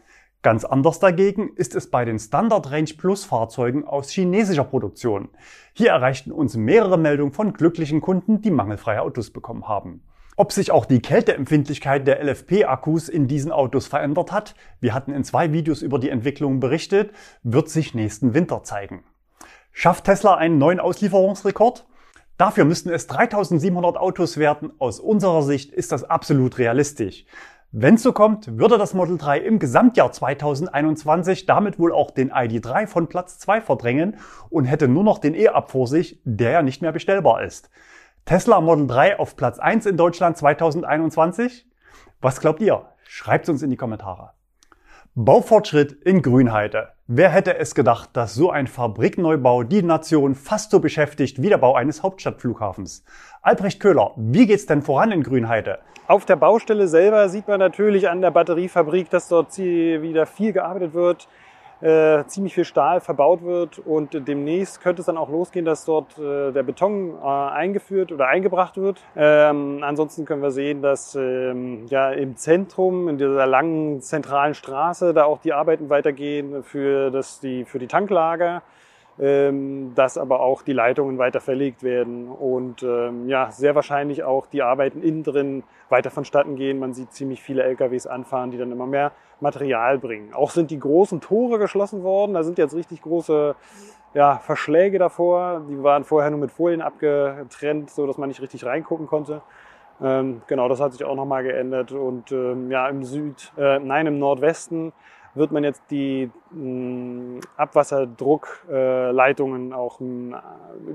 Ganz 0.43 0.67
anders 0.67 1.01
dagegen 1.01 1.55
ist 1.57 1.75
es 1.75 1.89
bei 1.89 2.05
den 2.05 2.19
Standard 2.19 2.71
Range 2.71 2.93
Plus 2.99 3.25
Fahrzeugen 3.25 3.87
aus 3.87 4.11
chinesischer 4.11 4.65
Produktion. 4.65 5.31
Hier 5.73 5.89
erreichten 5.89 6.33
uns 6.33 6.55
mehrere 6.55 6.99
Meldungen 6.99 7.33
von 7.33 7.55
glücklichen 7.55 8.03
Kunden, 8.03 8.43
die 8.43 8.51
mangelfreie 8.51 9.01
Autos 9.01 9.31
bekommen 9.31 9.69
haben. 9.69 10.03
Ob 10.41 10.53
sich 10.53 10.71
auch 10.71 10.87
die 10.87 11.03
Kälteempfindlichkeit 11.03 12.07
der 12.07 12.25
LFP-Akkus 12.25 13.11
in 13.11 13.29
diesen 13.29 13.53
Autos 13.53 13.89
verändert 13.89 14.33
hat, 14.33 14.55
wir 14.81 14.95
hatten 14.95 15.13
in 15.13 15.23
zwei 15.23 15.53
Videos 15.53 15.83
über 15.83 15.99
die 15.99 16.09
Entwicklung 16.09 16.61
berichtet, 16.61 17.13
wird 17.43 17.69
sich 17.69 17.95
nächsten 17.95 18.33
Winter 18.33 18.63
zeigen. 18.63 19.05
Schafft 19.71 20.05
Tesla 20.05 20.37
einen 20.37 20.57
neuen 20.57 20.81
Auslieferungsrekord? 20.81 21.85
Dafür 22.39 22.65
müssten 22.65 22.89
es 22.89 23.07
3700 23.07 23.99
Autos 23.99 24.39
werden. 24.39 24.73
Aus 24.79 24.99
unserer 24.99 25.43
Sicht 25.43 25.75
ist 25.75 25.93
das 25.93 26.05
absolut 26.05 26.57
realistisch. 26.57 27.27
Wenn 27.71 27.97
es 27.97 28.03
so 28.03 28.15
kommt, 28.15 28.57
würde 28.59 28.79
das 28.79 28.95
Model 28.95 29.19
3 29.19 29.41
im 29.41 29.59
Gesamtjahr 29.59 30.11
2021 30.11 31.45
damit 31.45 31.79
wohl 31.79 31.93
auch 31.93 32.13
den 32.13 32.33
ID3 32.33 32.87
von 32.87 33.09
Platz 33.09 33.39
2 33.41 33.61
verdrängen 33.61 34.17
und 34.49 34.65
hätte 34.65 34.89
nur 34.89 35.05
noch 35.05 35.19
den 35.19 35.35
E-Up 35.35 35.71
vor 35.71 35.87
sich, 35.87 36.19
der 36.25 36.51
ja 36.51 36.63
nicht 36.63 36.81
mehr 36.81 36.93
bestellbar 36.93 37.45
ist. 37.45 37.69
Tesla 38.27 38.61
Model 38.61 38.87
3 38.87 39.19
auf 39.19 39.35
Platz 39.35 39.59
1 39.59 39.87
in 39.87 39.97
Deutschland 39.97 40.37
2021? 40.37 41.67
Was 42.21 42.41
glaubt 42.41 42.61
ihr? 42.61 42.87
Schreibt 43.03 43.49
uns 43.49 43.63
in 43.63 43.71
die 43.71 43.77
Kommentare. 43.77 44.31
Baufortschritt 45.17 45.93
in 46.05 46.23
Grünheide. 46.23 46.91
Wer 47.09 47.31
hätte 47.31 47.59
es 47.59 47.75
gedacht, 47.75 48.11
dass 48.13 48.35
so 48.35 48.53
ein 48.53 48.69
Fabrikneubau 48.69 49.65
die 49.65 49.83
Nation 49.83 50.37
fast 50.37 50.71
so 50.71 50.79
beschäftigt 50.79 51.43
wie 51.43 51.49
der 51.49 51.59
Bau 51.59 51.75
eines 51.75 52.05
Hauptstadtflughafens? 52.05 53.05
Albrecht 53.43 53.81
Köhler, 53.81 54.13
wie 54.17 54.47
geht's 54.47 54.67
denn 54.67 54.83
voran 54.83 55.11
in 55.11 55.25
Grünheide? 55.25 55.81
Auf 56.07 56.25
der 56.25 56.37
Baustelle 56.37 56.87
selber 56.87 57.29
sieht 57.29 57.49
man 57.49 57.59
natürlich 57.59 58.09
an 58.09 58.21
der 58.21 58.31
Batteriefabrik, 58.31 59.11
dass 59.11 59.27
dort 59.27 59.59
wieder 59.59 60.27
viel 60.27 60.53
gearbeitet 60.53 60.95
wird, 60.95 61.27
äh, 61.81 62.25
ziemlich 62.27 62.55
viel 62.55 62.65
Stahl 62.65 63.01
verbaut 63.01 63.43
wird 63.43 63.79
und 63.79 64.27
demnächst 64.29 64.81
könnte 64.81 65.01
es 65.01 65.07
dann 65.07 65.17
auch 65.17 65.31
losgehen, 65.31 65.65
dass 65.65 65.85
dort 65.85 66.19
äh, 66.19 66.53
der 66.53 66.63
Beton 66.63 67.15
äh, 67.15 67.27
eingeführt 67.27 68.13
oder 68.13 68.29
eingebracht 68.29 68.77
wird. 68.77 69.01
Ähm, 69.17 69.81
ansonsten 69.83 70.25
können 70.25 70.43
wir 70.43 70.51
sehen, 70.51 70.83
dass 70.83 71.15
ähm, 71.15 71.87
ja 71.87 72.11
im 72.11 72.37
Zentrum, 72.37 73.09
in 73.09 73.19
dieser 73.19 73.47
langen 73.47 74.01
zentralen 74.03 74.55
Straße, 74.55 75.15
da 75.15 75.25
auch 75.25 75.41
die 75.41 75.53
Arbeiten 75.53 75.89
weitergehen 75.89 76.63
für, 76.63 77.11
das, 77.11 77.41
die, 77.41 77.65
für 77.65 77.79
die 77.79 77.87
Tanklager 77.87 78.63
ähm, 79.21 79.93
dass 79.95 80.17
aber 80.17 80.41
auch 80.41 80.63
die 80.63 80.73
Leitungen 80.73 81.19
weiter 81.19 81.41
verlegt 81.41 81.83
werden 81.83 82.29
und 82.29 82.83
ähm, 82.83 83.29
ja, 83.29 83.51
sehr 83.51 83.75
wahrscheinlich 83.75 84.23
auch 84.23 84.47
die 84.47 84.63
Arbeiten 84.63 85.03
innen 85.03 85.23
drin 85.23 85.63
weiter 85.91 86.11
vonstatten 86.11 86.57
gehen. 86.57 86.79
Man 86.79 86.95
sieht 86.95 87.13
ziemlich 87.13 87.43
viele 87.43 87.63
LKWs 87.63 88.07
anfahren, 88.07 88.51
die 88.51 88.57
dann 88.57 88.73
immer 88.73 88.87
mehr 88.87 89.13
Material 89.41 89.99
bringen. 89.99 90.33
Auch 90.33 90.51
sind 90.51 90.71
die 90.71 90.79
großen 90.79 91.21
Tore 91.21 91.59
geschlossen 91.59 92.03
worden. 92.03 92.33
Da 92.33 92.43
sind 92.43 92.57
jetzt 92.57 92.75
richtig 92.75 93.03
große 93.03 93.55
ja, 94.15 94.39
Verschläge 94.39 94.99
davor. 94.99 95.63
Die 95.69 95.83
waren 95.83 96.05
vorher 96.05 96.31
nur 96.31 96.41
mit 96.41 96.51
Folien 96.51 96.81
abgetrennt, 96.81 97.91
so 97.91 98.07
dass 98.07 98.17
man 98.17 98.29
nicht 98.29 98.41
richtig 98.41 98.65
reingucken 98.65 99.07
konnte. 99.07 99.43
Ähm, 100.03 100.41
genau, 100.47 100.69
das 100.69 100.81
hat 100.81 100.93
sich 100.93 101.05
auch 101.05 101.15
nochmal 101.15 101.43
geändert. 101.43 101.93
Und 101.93 102.33
ähm, 102.33 102.71
ja, 102.71 102.89
im 102.89 103.05
Süd, 103.05 103.53
äh, 103.59 103.79
nein, 103.81 104.07
im 104.07 104.19
Nordwesten 104.19 104.93
wird 105.35 105.53
man 105.53 105.65
jetzt 105.65 105.83
die 105.91 106.31
mh, 106.51 107.41
Abwasserdruckleitungen 107.57 109.73
auch 109.73 110.01
mh, 110.01 110.43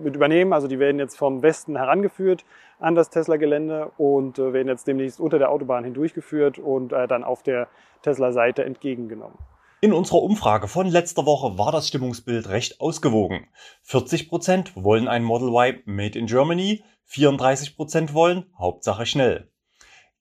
mit 0.04 0.15
übernehmen. 0.15 0.54
Also 0.54 0.68
die 0.68 0.77
werden 0.80 1.00
jetzt 1.00 1.18
vom 1.18 1.42
Westen 1.42 1.75
herangeführt 1.75 2.46
an 2.80 2.96
das 2.96 3.10
Tesla-Gelände 3.10 3.92
und 3.98 4.39
äh, 4.39 4.54
werden 4.54 4.68
jetzt 4.68 4.88
demnächst 4.88 5.20
unter 5.20 5.39
der 5.39 5.51
Autobahn 5.51 5.84
hindurchgeführt 5.84 6.60
und 6.60 6.94
äh, 6.94 7.08
dann 7.08 7.24
auf 7.24 7.44
der 7.44 7.68
Tesla-Seite 8.01 8.65
entgegengenommen. 8.65 9.38
In 9.82 9.94
unserer 9.94 10.24
Umfrage 10.24 10.68
von 10.68 10.88
letzter 10.88 11.25
Woche 11.25 11.58
war 11.58 11.72
das 11.72 11.88
Stimmungsbild 11.88 12.50
recht 12.50 12.82
ausgewogen. 12.82 13.48
40 13.84 14.30
Prozent 14.30 14.74
wollen 14.75 15.08
ein 15.08 15.24
Model 15.24 15.50
Y 15.50 15.82
Made 15.86 16.18
in 16.18 16.25
Germany, 16.25 16.84
34 17.06 17.75
Prozent 17.75 18.13
wollen 18.13 18.46
Hauptsache 18.58 19.06
schnell. 19.06 19.50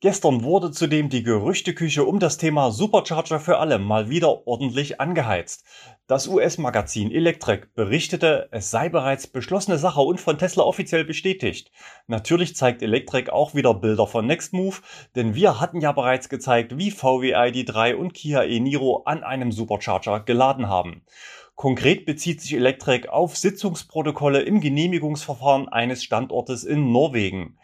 Gestern 0.04 0.42
wurde 0.42 0.70
zudem 0.70 1.08
die 1.08 1.22
Gerüchteküche 1.22 2.04
um 2.04 2.18
das 2.18 2.36
Thema 2.36 2.70
Supercharger 2.70 3.40
für 3.40 3.56
alle 3.56 3.78
mal 3.78 4.10
wieder 4.10 4.46
ordentlich 4.46 5.00
angeheizt. 5.00 5.64
Das 6.06 6.28
US-Magazin 6.28 7.10
Electrek 7.10 7.74
berichtete, 7.74 8.50
es 8.50 8.70
sei 8.70 8.90
bereits 8.90 9.26
beschlossene 9.26 9.78
Sache 9.78 10.02
und 10.02 10.20
von 10.20 10.36
Tesla 10.36 10.62
offiziell 10.64 11.06
bestätigt. 11.06 11.72
Natürlich 12.06 12.54
zeigt 12.54 12.82
Electrek 12.82 13.30
auch 13.30 13.54
wieder 13.54 13.72
Bilder 13.72 14.06
von 14.06 14.26
Nextmove, 14.26 14.82
denn 15.16 15.34
wir 15.34 15.58
hatten 15.58 15.80
ja 15.80 15.92
bereits 15.92 16.28
gezeigt, 16.28 16.76
wie 16.76 16.90
VW 16.90 17.34
ID3 17.34 17.94
und 17.94 18.12
Kia 18.12 18.42
e-Niro 18.42 19.04
an 19.06 19.24
einem 19.24 19.52
Supercharger 19.52 20.20
geladen 20.20 20.68
haben. 20.68 21.00
Konkret 21.54 22.04
bezieht 22.04 22.40
sich 22.40 22.54
Electrek 22.54 23.08
auf 23.08 23.36
Sitzungsprotokolle 23.36 24.42
im 24.42 24.60
Genehmigungsverfahren 24.60 25.68
eines 25.68 26.02
Standortes 26.02 26.64
in 26.64 26.90
Norwegen. 26.90 27.58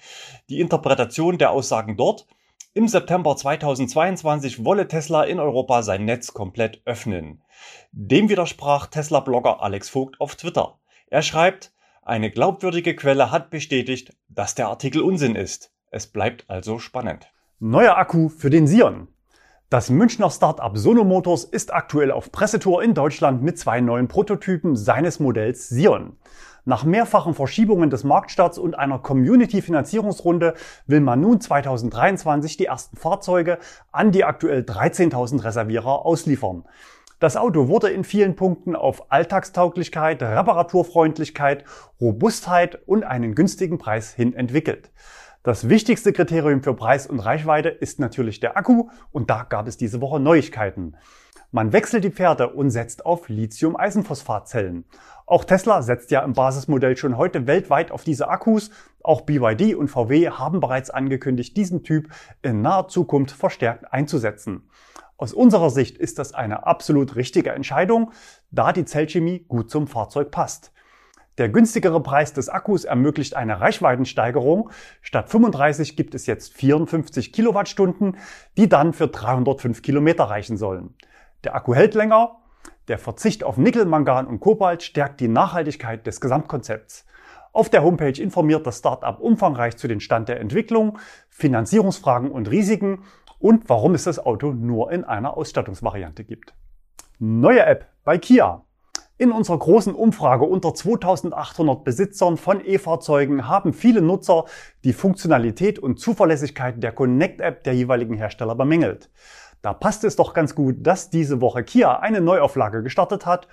Die 0.49 0.61
Interpretation 0.61 1.39
der 1.39 1.51
Aussagen 1.51 1.97
dort 1.97 2.27
im 2.73 2.87
September 2.87 3.37
2022 3.37 4.65
wolle 4.65 4.87
Tesla 4.87 5.25
in 5.25 5.41
Europa 5.41 5.83
sein 5.83 6.05
Netz 6.05 6.33
komplett 6.33 6.83
öffnen. 6.85 7.43
Dem 7.91 8.29
widersprach 8.29 8.87
Tesla-Blogger 8.87 9.61
Alex 9.61 9.89
Vogt 9.89 10.21
auf 10.21 10.37
Twitter. 10.37 10.79
Er 11.09 11.23
schreibt, 11.23 11.73
eine 12.03 12.31
glaubwürdige 12.31 12.95
Quelle 12.95 13.33
hat 13.33 13.51
bestätigt, 13.51 14.17
dass 14.29 14.55
der 14.55 14.69
Artikel 14.69 15.03
Unsinn 15.03 15.35
ist. 15.35 15.73
Es 15.91 16.07
bleibt 16.07 16.49
also 16.49 16.79
spannend. 16.79 17.33
Neuer 17.59 17.97
Akku 17.97 18.29
für 18.29 18.51
den 18.51 18.69
Sion. 18.69 19.09
Das 19.71 19.89
Münchner 19.89 20.31
Startup 20.31 20.77
Sono 20.77 21.05
Motors 21.05 21.45
ist 21.45 21.73
aktuell 21.73 22.11
auf 22.11 22.33
Pressetour 22.33 22.83
in 22.83 22.93
Deutschland 22.93 23.41
mit 23.41 23.57
zwei 23.57 23.81
neuen 23.81 24.09
Prototypen 24.09 24.75
seines 24.75 25.21
Modells 25.21 25.69
Sion. 25.69 26.17
Nach 26.65 26.83
mehrfachen 26.83 27.35
Verschiebungen 27.35 27.89
des 27.89 28.03
Marktstarts 28.03 28.59
und 28.59 28.77
einer 28.77 28.99
Community-Finanzierungsrunde 28.99 30.55
will 30.89 30.99
man 30.99 31.21
nun 31.21 31.41
2023 31.41 32.57
die 32.57 32.65
ersten 32.65 32.97
Fahrzeuge 32.97 33.61
an 33.93 34.11
die 34.11 34.25
aktuell 34.25 34.63
13.000 34.63 35.45
Reservierer 35.45 36.05
ausliefern. 36.05 36.65
Das 37.21 37.37
Auto 37.37 37.69
wurde 37.69 37.91
in 37.91 38.03
vielen 38.03 38.35
Punkten 38.35 38.75
auf 38.75 39.13
Alltagstauglichkeit, 39.13 40.21
Reparaturfreundlichkeit, 40.21 41.65
Robustheit 42.01 42.77
und 42.89 43.05
einen 43.05 43.37
günstigen 43.37 43.79
Preis 43.79 44.13
hin 44.15 44.35
entwickelt. 44.35 44.91
Das 45.43 45.71
wichtigste 45.71 46.13
Kriterium 46.13 46.63
für 46.63 46.75
Preis 46.75 47.07
und 47.07 47.19
Reichweite 47.19 47.71
ist 47.71 47.99
natürlich 47.99 48.41
der 48.41 48.59
Akku 48.59 48.91
und 49.11 49.31
da 49.31 49.45
gab 49.45 49.67
es 49.69 49.79
diese 49.79 50.03
Woche 50.03 50.21
Neuigkeiten. 50.21 50.97
Man 51.51 51.73
wechselt 51.73 52.05
die 52.05 52.11
Pferde 52.11 52.51
und 52.51 52.69
setzt 52.69 53.07
auf 53.07 53.31
Lithium-Eisenphosphatzellen. 53.31 54.85
Auch 55.25 55.45
Tesla 55.47 55.81
setzt 55.81 56.11
ja 56.11 56.21
im 56.21 56.35
Basismodell 56.35 56.95
schon 56.99 57.17
heute 57.17 57.47
weltweit 57.47 57.91
auf 57.91 58.05
diese 58.05 58.29
Akkus. 58.29 58.71
Auch 59.03 59.23
BYD 59.23 59.77
und 59.77 59.89
VW 59.89 60.29
haben 60.29 60.61
bereits 60.61 60.91
angekündigt, 60.91 61.57
diesen 61.57 61.85
Typ 61.85 62.11
in 62.43 62.61
naher 62.61 62.89
Zukunft 62.89 63.35
verstärkt 63.35 63.91
einzusetzen. 63.95 64.69
Aus 65.17 65.33
unserer 65.33 65.71
Sicht 65.71 65.97
ist 65.97 66.19
das 66.19 66.35
eine 66.35 66.67
absolut 66.67 67.17
richtige 67.17 67.53
Entscheidung, 67.53 68.13
da 68.51 68.75
die 68.75 68.85
Zellchemie 68.85 69.47
gut 69.49 69.71
zum 69.71 69.87
Fahrzeug 69.87 70.31
passt. 70.31 70.71
Der 71.41 71.49
günstigere 71.49 72.03
Preis 72.03 72.35
des 72.35 72.51
Akkus 72.51 72.85
ermöglicht 72.85 73.35
eine 73.35 73.63
Reichweitensteigerung. 73.63 74.69
Statt 75.01 75.31
35 75.31 75.97
gibt 75.97 76.15
es 76.15 76.27
jetzt 76.27 76.53
54 76.53 77.33
Kilowattstunden, 77.33 78.19
die 78.59 78.69
dann 78.69 78.93
für 78.93 79.09
305 79.09 79.81
Kilometer 79.81 80.25
reichen 80.25 80.59
sollen. 80.59 80.95
Der 81.45 81.55
Akku 81.55 81.75
hält 81.75 81.95
länger. 81.95 82.43
Der 82.89 82.99
Verzicht 82.99 83.43
auf 83.43 83.57
Nickel, 83.57 83.87
Mangan 83.87 84.27
und 84.27 84.41
Kobalt 84.41 84.83
stärkt 84.83 85.19
die 85.21 85.29
Nachhaltigkeit 85.29 86.07
des 86.07 86.21
Gesamtkonzepts. 86.21 87.07
Auf 87.55 87.71
der 87.71 87.85
Homepage 87.85 88.21
informiert 88.23 88.67
das 88.67 88.81
Startup 88.81 89.19
umfangreich 89.19 89.79
zu 89.79 89.89
den 89.89 90.01
Stand 90.01 90.29
der 90.29 90.41
Entwicklung, 90.41 90.99
Finanzierungsfragen 91.31 92.31
und 92.31 92.51
Risiken 92.51 93.05
und 93.39 93.67
warum 93.71 93.95
es 93.95 94.05
das 94.05 94.19
Auto 94.19 94.53
nur 94.53 94.93
in 94.93 95.05
einer 95.05 95.39
Ausstattungsvariante 95.39 96.23
gibt. 96.23 96.53
Neue 97.19 97.65
App 97.65 97.87
bei 98.05 98.19
Kia. 98.19 98.63
In 99.21 99.33
unserer 99.33 99.59
großen 99.59 99.95
Umfrage 99.95 100.47
unter 100.47 100.73
2800 100.73 101.85
Besitzern 101.85 102.39
von 102.39 102.65
E-Fahrzeugen 102.65 103.47
haben 103.47 103.75
viele 103.75 104.01
Nutzer 104.01 104.47
die 104.83 104.95
Funktionalität 104.95 105.79
und 105.79 106.01
Zuverlässigkeit 106.01 106.83
der 106.83 106.93
Connect-App 106.93 107.63
der 107.65 107.75
jeweiligen 107.75 108.15
Hersteller 108.15 108.55
bemängelt. 108.55 109.11
Da 109.61 109.75
passt 109.75 110.05
es 110.05 110.17
doch 110.17 110.33
ganz 110.33 110.55
gut, 110.55 110.77
dass 110.79 111.11
diese 111.11 111.43
Woche 111.43 111.65
Kia 111.65 111.99
eine 111.99 112.23
Neuauflage 112.23 112.83
gestartet 112.83 113.27
hat. 113.27 113.47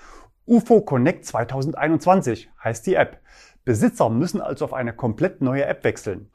UFO 0.45 0.79
Connect 0.79 1.25
2021 1.25 2.49
heißt 2.63 2.87
die 2.87 2.95
App. 2.95 3.19
Besitzer 3.65 4.09
müssen 4.09 4.39
also 4.39 4.63
auf 4.63 4.73
eine 4.73 4.93
komplett 4.93 5.41
neue 5.41 5.65
App 5.65 5.83
wechseln. 5.83 6.29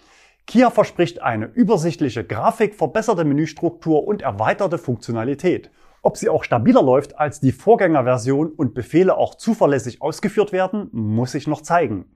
Kia 0.47 0.71
verspricht 0.71 1.23
eine 1.23 1.47
übersichtliche 1.47 2.23
Grafik, 2.23 2.75
verbesserte 2.75 3.25
Menüstruktur 3.25 4.07
und 4.07 4.21
erweiterte 4.21 4.77
Funktionalität. 4.77 5.71
Ob 6.05 6.17
sie 6.17 6.29
auch 6.29 6.43
stabiler 6.43 6.83
läuft 6.83 7.17
als 7.17 7.39
die 7.39 7.53
Vorgängerversion 7.53 8.51
und 8.51 8.75
Befehle 8.75 9.17
auch 9.17 9.37
zuverlässig 9.37 10.03
ausgeführt 10.03 10.51
werden, 10.51 10.89
muss 10.91 11.31
sich 11.31 11.47
noch 11.47 11.61
zeigen. 11.61 12.07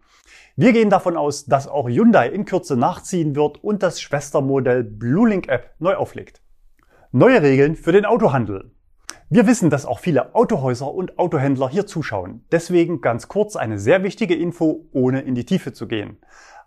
Wir 0.56 0.72
gehen 0.72 0.90
davon 0.90 1.16
aus, 1.16 1.46
dass 1.46 1.68
auch 1.68 1.88
Hyundai 1.88 2.28
in 2.28 2.46
Kürze 2.46 2.76
nachziehen 2.76 3.36
wird 3.36 3.62
und 3.62 3.84
das 3.84 4.00
Schwestermodell 4.00 4.82
BlueLink 4.82 5.46
App 5.48 5.74
neu 5.78 5.94
auflegt. 5.94 6.42
Neue 7.12 7.40
Regeln 7.42 7.76
für 7.76 7.92
den 7.92 8.06
Autohandel. 8.06 8.72
Wir 9.30 9.46
wissen, 9.46 9.70
dass 9.70 9.86
auch 9.86 10.00
viele 10.00 10.34
Autohäuser 10.34 10.92
und 10.92 11.18
Autohändler 11.20 11.68
hier 11.68 11.86
zuschauen. 11.86 12.44
Deswegen 12.50 13.00
ganz 13.00 13.28
kurz 13.28 13.54
eine 13.54 13.78
sehr 13.78 14.02
wichtige 14.02 14.34
Info, 14.34 14.88
ohne 14.90 15.20
in 15.20 15.36
die 15.36 15.46
Tiefe 15.46 15.72
zu 15.72 15.86
gehen. 15.86 16.18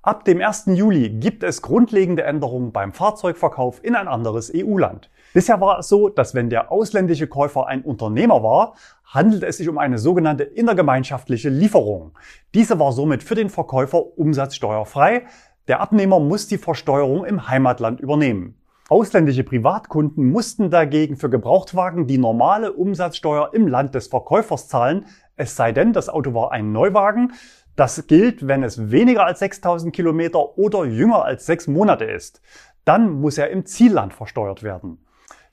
Ab 0.01 0.23
dem 0.23 0.41
1. 0.41 0.67
Juli 0.67 1.09
gibt 1.09 1.43
es 1.43 1.61
grundlegende 1.61 2.23
Änderungen 2.23 2.71
beim 2.71 2.93
Fahrzeugverkauf 2.93 3.83
in 3.83 3.95
ein 3.95 4.07
anderes 4.07 4.49
EU-Land. 4.55 5.09
Bisher 5.33 5.61
war 5.61 5.79
es 5.79 5.89
so, 5.89 6.09
dass 6.09 6.33
wenn 6.33 6.49
der 6.49 6.71
ausländische 6.71 7.27
Käufer 7.27 7.67
ein 7.67 7.83
Unternehmer 7.83 8.41
war, 8.41 8.73
handelt 9.05 9.43
es 9.43 9.57
sich 9.57 9.69
um 9.69 9.77
eine 9.77 9.97
sogenannte 9.97 10.43
innergemeinschaftliche 10.43 11.49
Lieferung. 11.49 12.17
Diese 12.53 12.79
war 12.79 12.91
somit 12.91 13.23
für 13.23 13.35
den 13.35 13.49
Verkäufer 13.49 14.17
umsatzsteuerfrei. 14.17 15.23
Der 15.67 15.81
Abnehmer 15.81 16.19
muss 16.19 16.47
die 16.47 16.57
Versteuerung 16.57 17.25
im 17.25 17.47
Heimatland 17.47 17.99
übernehmen. 17.99 18.55
Ausländische 18.89 19.43
Privatkunden 19.43 20.31
mussten 20.31 20.71
dagegen 20.71 21.15
für 21.15 21.29
Gebrauchtwagen 21.29 22.07
die 22.07 22.17
normale 22.17 22.73
Umsatzsteuer 22.73 23.51
im 23.53 23.67
Land 23.67 23.93
des 23.93 24.07
Verkäufers 24.07 24.67
zahlen, 24.67 25.05
es 25.35 25.55
sei 25.55 25.71
denn, 25.71 25.93
das 25.93 26.09
Auto 26.09 26.33
war 26.33 26.51
ein 26.51 26.73
Neuwagen. 26.73 27.31
Das 27.77 28.07
gilt, 28.07 28.47
wenn 28.47 28.61
es 28.61 28.91
weniger 28.91 29.25
als 29.25 29.39
6000 29.39 29.95
Kilometer 29.95 30.57
oder 30.57 30.83
jünger 30.83 31.23
als 31.23 31.45
sechs 31.45 31.65
Monate 31.65 32.03
ist. 32.03 32.41
Dann 32.83 33.09
muss 33.21 33.37
er 33.37 33.51
im 33.51 33.65
Zielland 33.65 34.13
versteuert 34.13 34.63
werden. 34.63 34.97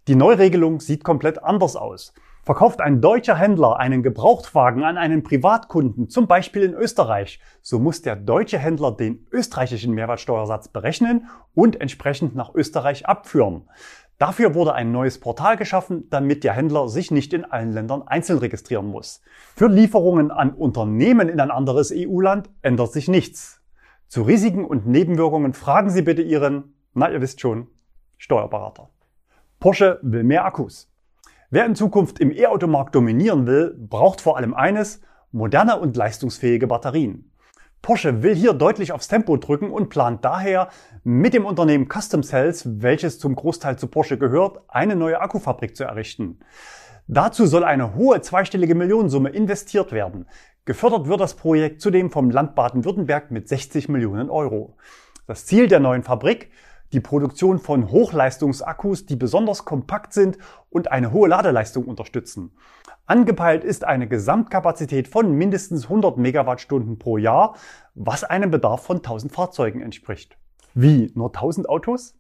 Die 0.09 0.15
Neuregelung 0.15 0.79
sieht 0.79 1.03
komplett 1.03 1.43
anders 1.43 1.75
aus. 1.75 2.15
Verkauft 2.45 2.81
ein 2.81 3.01
deutscher 3.01 3.35
Händler 3.35 3.81
einen 3.81 4.05
Gebrauchtwagen 4.05 4.85
an 4.85 4.99
einen 4.99 5.25
Privatkunden, 5.25 6.09
zum 6.09 6.29
Beispiel 6.29 6.63
in 6.63 6.75
Österreich, 6.75 7.41
so 7.61 7.81
muss 7.81 8.03
der 8.03 8.15
deutsche 8.15 8.57
Händler 8.57 8.93
den 8.93 9.27
österreichischen 9.33 9.93
Mehrwertsteuersatz 9.95 10.69
berechnen 10.69 11.27
und 11.55 11.81
entsprechend 11.81 12.37
nach 12.37 12.55
Österreich 12.55 13.07
abführen. 13.07 13.69
Dafür 14.19 14.55
wurde 14.55 14.75
ein 14.75 14.93
neues 14.93 15.19
Portal 15.19 15.57
geschaffen, 15.57 16.09
damit 16.09 16.45
der 16.45 16.53
Händler 16.53 16.89
sich 16.89 17.11
nicht 17.11 17.33
in 17.33 17.45
allen 17.45 17.73
Ländern 17.73 18.03
einzeln 18.07 18.39
registrieren 18.39 18.87
muss. 18.87 19.23
Für 19.57 19.67
Lieferungen 19.67 20.31
an 20.31 20.53
Unternehmen 20.53 21.29
in 21.29 21.41
ein 21.41 21.51
anderes 21.51 21.93
EU-Land 21.93 22.49
ändert 22.63 22.93
sich 22.93 23.09
nichts. 23.09 23.61
Zu 24.07 24.23
Risiken 24.23 24.65
und 24.65 24.87
Nebenwirkungen 24.87 25.53
fragen 25.53 25.91
Sie 25.91 26.03
bitte 26.03 26.23
Ihren, 26.23 26.77
na 26.95 27.11
ihr 27.11 27.21
wisst 27.21 27.41
schon, 27.41 27.67
Steuerberater. 28.19 28.89
Porsche 29.59 29.99
will 30.03 30.23
mehr 30.23 30.45
Akkus. 30.45 30.93
Wer 31.51 31.65
in 31.65 31.75
Zukunft 31.75 32.19
im 32.19 32.31
E-Automarkt 32.31 32.95
dominieren 32.95 33.47
will, 33.47 33.75
braucht 33.79 34.21
vor 34.21 34.37
allem 34.37 34.53
eines, 34.53 35.01
moderne 35.33 35.79
und 35.81 35.97
leistungsfähige 35.97 36.67
Batterien. 36.67 37.33
Porsche 37.81 38.23
will 38.23 38.35
hier 38.35 38.53
deutlich 38.53 38.93
aufs 38.93 39.09
Tempo 39.09 39.37
drücken 39.37 39.71
und 39.71 39.89
plant 39.89 40.25
daher 40.25 40.69
mit 41.05 41.33
dem 41.33 41.47
Unternehmen 41.47 41.89
Custom 41.89 42.23
Cells, 42.23 42.83
welches 42.83 43.19
zum 43.19 43.35
Großteil 43.35 43.79
zu 43.79 43.87
Porsche 43.87 44.19
gehört, 44.19 44.59
eine 44.69 44.97
neue 44.97 45.21
Akkufabrik 45.21 45.77
zu 45.77 45.85
errichten. 45.85 46.41
Dazu 47.07 47.47
soll 47.47 47.65
eine 47.65 47.95
hohe 47.95 48.21
zweistellige 48.21 48.75
Millionensumme 48.75 49.31
investiert 49.31 49.93
werden. 49.93 50.27
Gefördert 50.65 51.07
wird 51.07 51.21
das 51.21 51.35
Projekt 51.35 51.81
zudem 51.81 52.11
vom 52.11 52.29
Land 52.31 52.57
Baden-Württemberg 52.57 53.31
mit 53.31 53.49
60 53.49 53.89
Millionen 53.89 54.29
Euro. 54.29 54.77
Das 55.27 55.47
Ziel 55.47 55.69
der 55.69 55.81
neuen 55.81 56.03
Fabrik 56.03 56.51
die 56.93 57.01
Produktion 57.01 57.59
von 57.59 57.91
Hochleistungsakkus, 57.91 59.07
die 59.07 59.17
besonders 59.17 59.65
kompakt 59.65 60.13
sind 60.13 60.39
und 60.71 60.91
eine 60.91 61.13
hohe 61.13 61.29
Ladeleistung 61.29 61.85
unterstützen. 61.85 62.53
Angepeilt 63.07 63.63
ist 63.63 63.85
eine 63.85 64.09
Gesamtkapazität 64.09 65.07
von 65.07 65.33
mindestens 65.33 65.85
100 65.85 66.19
Megawattstunden 66.19 66.99
pro 66.99 67.19
Jahr, 67.19 67.55
was 67.95 68.25
einem 68.25 68.51
Bedarf 68.51 68.85
von 68.85 68.97
1000 68.97 69.33
Fahrzeugen 69.33 69.81
entspricht. 69.81 70.37
Wie, 70.75 71.13
nur 71.15 71.29
1000 71.29 71.69
Autos? 71.69 72.19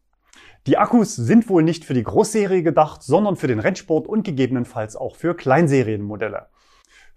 Die 0.66 0.78
Akkus 0.78 1.14
sind 1.16 1.48
wohl 1.48 1.62
nicht 1.62 1.84
für 1.84 1.94
die 1.94 2.02
Großserie 2.02 2.62
gedacht, 2.62 3.02
sondern 3.02 3.36
für 3.36 3.46
den 3.46 3.60
Rennsport 3.60 4.06
und 4.06 4.24
gegebenenfalls 4.24 4.96
auch 4.96 5.16
für 5.16 5.34
Kleinserienmodelle. 5.34 6.46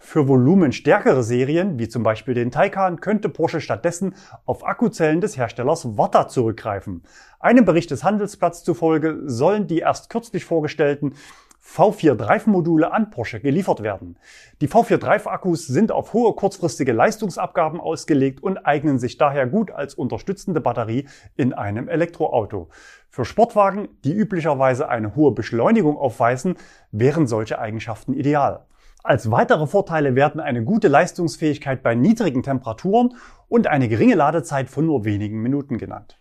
Für 0.02 0.30
volumenstärkere 0.30 1.24
Serien, 1.24 1.78
wie 1.78 1.90
zum 1.90 2.04
Beispiel 2.04 2.34
den 2.34 2.52
Taycan, 2.52 3.02
könnte 3.02 3.28
Porsche 3.28 3.60
stattdessen 3.60 4.16
auf 4.46 4.66
Akkuzellen 4.66 5.20
des 5.20 5.38
Herstellers 5.38 5.98
Watta 5.98 6.30
zurückgreifen. 6.30 7.04
Einem 7.40 7.66
Bericht 7.66 7.92
des 7.92 8.06
Handelsblatts 8.06 8.64
zufolge 8.64 9.20
sollen 9.26 9.68
die 9.68 9.80
erst 9.80 10.10
kürzlich 10.10 10.46
vorgestellten 10.46 11.14
V4 11.62 12.16
Drive-Module 12.16 12.92
an 12.92 13.12
Porsche 13.12 13.42
geliefert 13.42 13.84
werden. 13.84 14.18
Die 14.62 14.70
V4 14.70 14.98
Drive-Akkus 14.98 15.68
sind 15.68 15.92
auf 15.92 16.14
hohe 16.14 16.34
kurzfristige 16.34 16.94
Leistungsabgaben 16.94 17.80
ausgelegt 17.80 18.42
und 18.42 18.66
eignen 18.66 18.98
sich 18.98 19.18
daher 19.18 19.46
gut 19.46 19.70
als 19.70 19.94
unterstützende 19.94 20.62
Batterie 20.62 21.08
in 21.36 21.54
einem 21.54 21.90
Elektroauto. 21.90 22.70
Für 23.10 23.26
Sportwagen, 23.26 23.90
die 24.04 24.14
üblicherweise 24.14 24.90
eine 24.90 25.16
hohe 25.16 25.32
Beschleunigung 25.32 25.98
aufweisen, 25.98 26.56
wären 26.92 27.28
solche 27.28 27.60
Eigenschaften 27.60 28.14
ideal. 28.14 28.66
Als 29.02 29.32
weitere 29.32 29.66
Vorteile 29.66 30.16
werden 30.16 30.42
eine 30.42 30.66
gute 30.66 30.90
Leistungsfähigkeit 30.90 31.82
bei 31.82 31.96
niedrigen 31.96 32.44
Temperaturen 32.44 33.16
und 33.48 33.68
eine 33.68 33.88
geringe 33.88 34.16
Ladezeit 34.16 34.70
von 34.70 34.86
nur 34.86 35.06
wenigen 35.06 35.42
Minuten 35.42 35.78
genannt. 35.78 36.20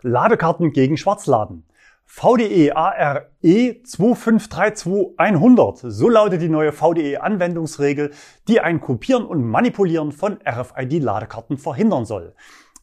Ladekarten 0.00 0.72
gegen 0.72 0.96
Schwarzladen. 0.96 1.66
VDE 2.06 2.72
ARE 2.72 3.28
2532100, 3.42 5.90
so 5.90 6.08
lautet 6.08 6.40
die 6.40 6.48
neue 6.48 6.72
VDE 6.72 7.18
Anwendungsregel, 7.18 8.12
die 8.48 8.60
ein 8.60 8.80
Kopieren 8.80 9.26
und 9.26 9.42
Manipulieren 9.42 10.12
von 10.12 10.38
RFID-Ladekarten 10.46 11.58
verhindern 11.58 12.06
soll. 12.06 12.34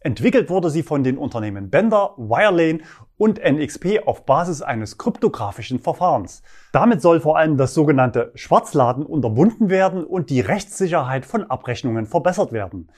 Entwickelt 0.03 0.49
wurde 0.49 0.71
sie 0.71 0.81
von 0.81 1.03
den 1.03 1.19
Unternehmen 1.19 1.69
Bender, 1.69 2.15
Wirelane 2.17 2.79
und 3.17 3.39
NXP 3.39 4.07
auf 4.07 4.25
Basis 4.25 4.63
eines 4.63 4.97
kryptografischen 4.97 5.77
Verfahrens. 5.77 6.41
Damit 6.71 7.03
soll 7.03 7.19
vor 7.19 7.37
allem 7.37 7.55
das 7.55 7.75
sogenannte 7.75 8.31
Schwarzladen 8.33 9.05
unterbunden 9.05 9.69
werden 9.69 10.03
und 10.03 10.31
die 10.31 10.41
Rechtssicherheit 10.41 11.27
von 11.27 11.43
Abrechnungen 11.43 12.07
verbessert 12.07 12.51
werden. 12.51 12.89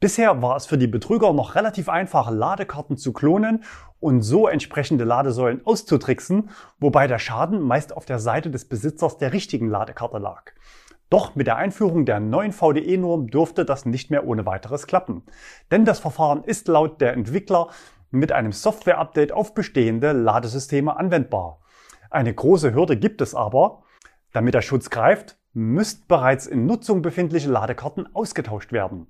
Bisher 0.00 0.42
war 0.42 0.56
es 0.56 0.66
für 0.66 0.76
die 0.76 0.88
Betrüger 0.88 1.32
noch 1.32 1.54
relativ 1.54 1.88
einfach, 1.88 2.32
Ladekarten 2.32 2.96
zu 2.96 3.12
klonen 3.12 3.62
und 4.00 4.22
so 4.22 4.48
entsprechende 4.48 5.04
Ladesäulen 5.04 5.64
auszutricksen, 5.64 6.50
wobei 6.80 7.06
der 7.06 7.20
Schaden 7.20 7.60
meist 7.60 7.96
auf 7.96 8.06
der 8.06 8.18
Seite 8.18 8.50
des 8.50 8.64
Besitzers 8.64 9.18
der 9.18 9.32
richtigen 9.32 9.68
Ladekarte 9.68 10.18
lag. 10.18 10.50
Doch 11.10 11.34
mit 11.34 11.48
der 11.48 11.56
Einführung 11.56 12.06
der 12.06 12.20
neuen 12.20 12.52
VDE-Norm 12.52 13.26
dürfte 13.26 13.64
das 13.64 13.84
nicht 13.84 14.10
mehr 14.10 14.26
ohne 14.26 14.46
weiteres 14.46 14.86
klappen. 14.86 15.24
Denn 15.72 15.84
das 15.84 15.98
Verfahren 15.98 16.44
ist 16.44 16.68
laut 16.68 17.00
der 17.00 17.14
Entwickler 17.14 17.68
mit 18.12 18.30
einem 18.30 18.52
Software-Update 18.52 19.32
auf 19.32 19.52
bestehende 19.52 20.12
Ladesysteme 20.12 20.96
anwendbar. 20.96 21.58
Eine 22.10 22.32
große 22.32 22.74
Hürde 22.74 22.96
gibt 22.96 23.20
es 23.20 23.34
aber. 23.34 23.82
Damit 24.32 24.54
der 24.54 24.62
Schutz 24.62 24.88
greift, 24.88 25.36
müssten 25.52 26.06
bereits 26.06 26.46
in 26.46 26.66
Nutzung 26.66 27.02
befindliche 27.02 27.50
Ladekarten 27.50 28.14
ausgetauscht 28.14 28.72
werden. 28.72 29.08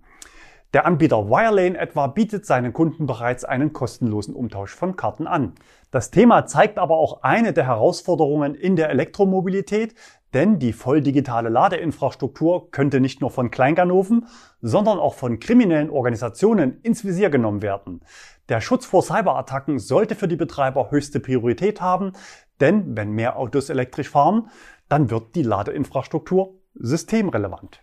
Der 0.73 0.87
Anbieter 0.87 1.29
Wirelane 1.29 1.77
etwa 1.77 2.07
bietet 2.07 2.47
seinen 2.47 2.73
Kunden 2.73 3.07
bereits 3.07 3.45
einen 3.45 3.73
kostenlosen 3.73 4.37
Umtausch 4.37 4.73
von 4.73 4.95
Karten 4.95 5.27
an. 5.27 5.55
Das 5.91 6.13
Thema 6.13 6.47
zeigt 6.47 6.79
aber 6.79 6.97
auch 6.97 7.23
eine 7.23 7.53
der 7.53 7.67
Herausforderungen 7.67 8.55
in 8.55 8.77
der 8.77 8.89
Elektromobilität, 8.91 9.97
denn 10.35 10.59
die 10.59 10.73
voll 10.73 11.01
digitale 11.01 11.49
Ladeinfrastruktur 11.49 12.71
könnte 12.71 13.01
nicht 13.01 13.21
nur 13.21 13.31
von 13.31 13.51
Kleinganoven, 13.51 14.27
sondern 14.61 14.99
auch 14.99 15.14
von 15.14 15.40
kriminellen 15.40 15.90
Organisationen 15.90 16.81
ins 16.83 17.05
Visier 17.05 17.31
genommen 17.31 17.62
werden. 17.62 18.01
Der 18.49 18.61
Schutz 18.61 18.87
vor 18.87 19.03
Cyberattacken 19.03 19.79
sollte 19.79 20.14
für 20.14 20.29
die 20.29 20.37
Betreiber 20.37 20.90
höchste 20.90 21.21
Priorität 21.21 21.81
haben, 21.81 22.12
denn 22.61 22.97
wenn 22.97 23.12
mehr 23.12 23.37
Autos 23.37 23.71
elektrisch 23.71 24.11
fahren, 24.11 24.49
dann 24.88 25.11
wird 25.11 25.35
die 25.35 25.43
Ladeinfrastruktur 25.43 26.55
systemrelevant. 26.75 27.83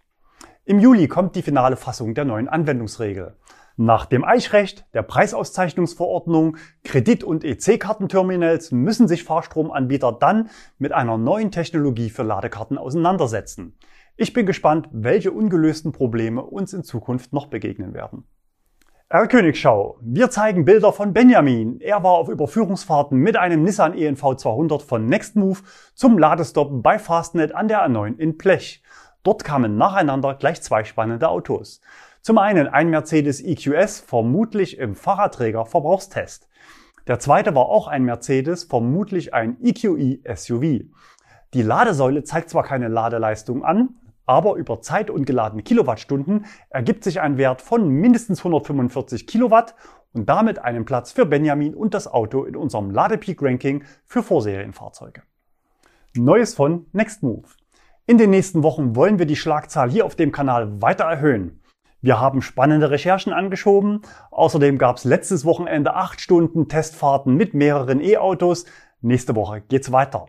Im 0.65 0.79
Juli 0.79 1.07
kommt 1.07 1.35
die 1.35 1.41
finale 1.41 1.77
Fassung 1.77 2.13
der 2.13 2.25
neuen 2.25 2.49
Anwendungsregel. 2.49 3.37
Nach 3.79 4.07
dem 4.07 4.25
Eichrecht, 4.25 4.87
der 4.95 5.03
Preisauszeichnungsverordnung, 5.03 6.57
Kredit- 6.83 7.23
und 7.23 7.43
EC-Kartenterminals 7.43 8.71
müssen 8.71 9.07
sich 9.07 9.23
Fahrstromanbieter 9.23 10.13
dann 10.13 10.49
mit 10.79 10.93
einer 10.93 11.19
neuen 11.19 11.51
Technologie 11.51 12.09
für 12.09 12.23
Ladekarten 12.23 12.79
auseinandersetzen. 12.79 13.77
Ich 14.15 14.33
bin 14.33 14.47
gespannt, 14.47 14.89
welche 14.91 15.31
ungelösten 15.31 15.91
Probleme 15.91 16.41
uns 16.41 16.73
in 16.73 16.83
Zukunft 16.83 17.33
noch 17.33 17.45
begegnen 17.45 17.93
werden. 17.93 18.23
R-Königschau. 19.09 19.99
Wir 20.01 20.31
zeigen 20.31 20.65
Bilder 20.65 20.91
von 20.91 21.13
Benjamin. 21.13 21.79
Er 21.79 22.01
war 22.01 22.13
auf 22.13 22.29
Überführungsfahrten 22.29 23.19
mit 23.19 23.37
einem 23.37 23.61
Nissan 23.61 23.95
ENV 23.95 24.37
200 24.37 24.81
von 24.81 25.05
Nextmove 25.05 25.61
zum 25.93 26.17
Ladestopp 26.17 26.81
bei 26.81 26.97
Fastnet 26.97 27.53
an 27.53 27.67
der 27.67 27.87
A9 27.87 28.17
in 28.17 28.39
Plech. 28.39 28.81
Dort 29.21 29.43
kamen 29.43 29.77
nacheinander 29.77 30.33
gleich 30.33 30.63
zwei 30.63 30.83
spannende 30.83 31.29
Autos. 31.29 31.79
Zum 32.21 32.37
einen 32.37 32.67
ein 32.67 32.89
Mercedes 32.89 33.43
EQS, 33.43 33.99
vermutlich 33.99 34.77
im 34.77 34.95
Fahrradträger 34.95 35.65
Verbrauchstest. 35.65 36.47
Der 37.07 37.19
zweite 37.19 37.55
war 37.55 37.67
auch 37.67 37.87
ein 37.87 38.03
Mercedes, 38.03 38.65
vermutlich 38.65 39.33
ein 39.33 39.57
EQE 39.61 40.19
SUV. 40.35 40.85
Die 41.53 41.61
Ladesäule 41.61 42.23
zeigt 42.23 42.49
zwar 42.49 42.63
keine 42.63 42.89
Ladeleistung 42.89 43.63
an, 43.63 43.95
aber 44.25 44.55
über 44.55 44.81
Zeit 44.81 45.09
und 45.09 45.25
geladene 45.25 45.63
Kilowattstunden 45.63 46.45
ergibt 46.69 47.05
sich 47.05 47.21
ein 47.21 47.37
Wert 47.37 47.61
von 47.61 47.87
mindestens 47.87 48.39
145 48.39 49.25
Kilowatt 49.25 49.73
und 50.11 50.27
damit 50.27 50.59
einen 50.59 50.83
Platz 50.83 51.13
für 51.13 51.25
Benjamin 51.25 51.73
und 51.73 51.93
das 51.93 52.07
Auto 52.07 52.43
in 52.43 52.57
unserem 52.57 52.91
Ladepeak 52.91 53.41
Ranking 53.41 53.85
für 54.05 54.21
Vorserienfahrzeuge. 54.21 55.23
Neues 56.15 56.55
von 56.55 56.87
Nextmove. 56.91 57.55
In 58.05 58.17
den 58.17 58.31
nächsten 58.31 58.63
Wochen 58.63 58.95
wollen 58.95 59.17
wir 59.17 59.25
die 59.25 59.35
Schlagzahl 59.35 59.89
hier 59.89 60.05
auf 60.05 60.15
dem 60.15 60.31
Kanal 60.31 60.81
weiter 60.81 61.05
erhöhen. 61.05 61.61
Wir 62.01 62.19
haben 62.19 62.41
spannende 62.41 62.91
Recherchen 62.91 63.33
angeschoben. 63.33 64.01
Außerdem 64.29 64.77
gab 64.77 64.97
es 64.97 65.03
letztes 65.03 65.45
Wochenende 65.45 65.95
acht 65.95 66.21
Stunden 66.21 66.67
Testfahrten 66.67 67.35
mit 67.35 67.53
mehreren 67.53 68.01
E-Autos. 68.01 68.65
Nächste 69.01 69.35
Woche 69.35 69.61
geht's 69.61 69.91
weiter. 69.91 70.27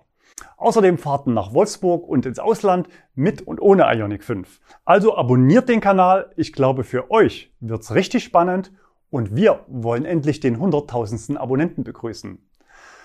Außerdem 0.56 0.98
Fahrten 0.98 1.34
nach 1.34 1.52
Wolfsburg 1.52 2.08
und 2.08 2.24
ins 2.24 2.38
Ausland 2.38 2.88
mit 3.14 3.42
und 3.42 3.60
ohne 3.60 3.84
Ionic 3.92 4.24
5. 4.24 4.60
Also 4.84 5.16
abonniert 5.16 5.68
den 5.68 5.80
Kanal. 5.80 6.32
Ich 6.36 6.52
glaube, 6.52 6.84
für 6.84 7.10
euch 7.10 7.52
wird's 7.60 7.94
richtig 7.94 8.24
spannend 8.24 8.72
und 9.10 9.36
wir 9.36 9.64
wollen 9.68 10.04
endlich 10.04 10.40
den 10.40 10.58
hunderttausendsten 10.58 11.36
Abonnenten 11.36 11.84
begrüßen. 11.84 12.38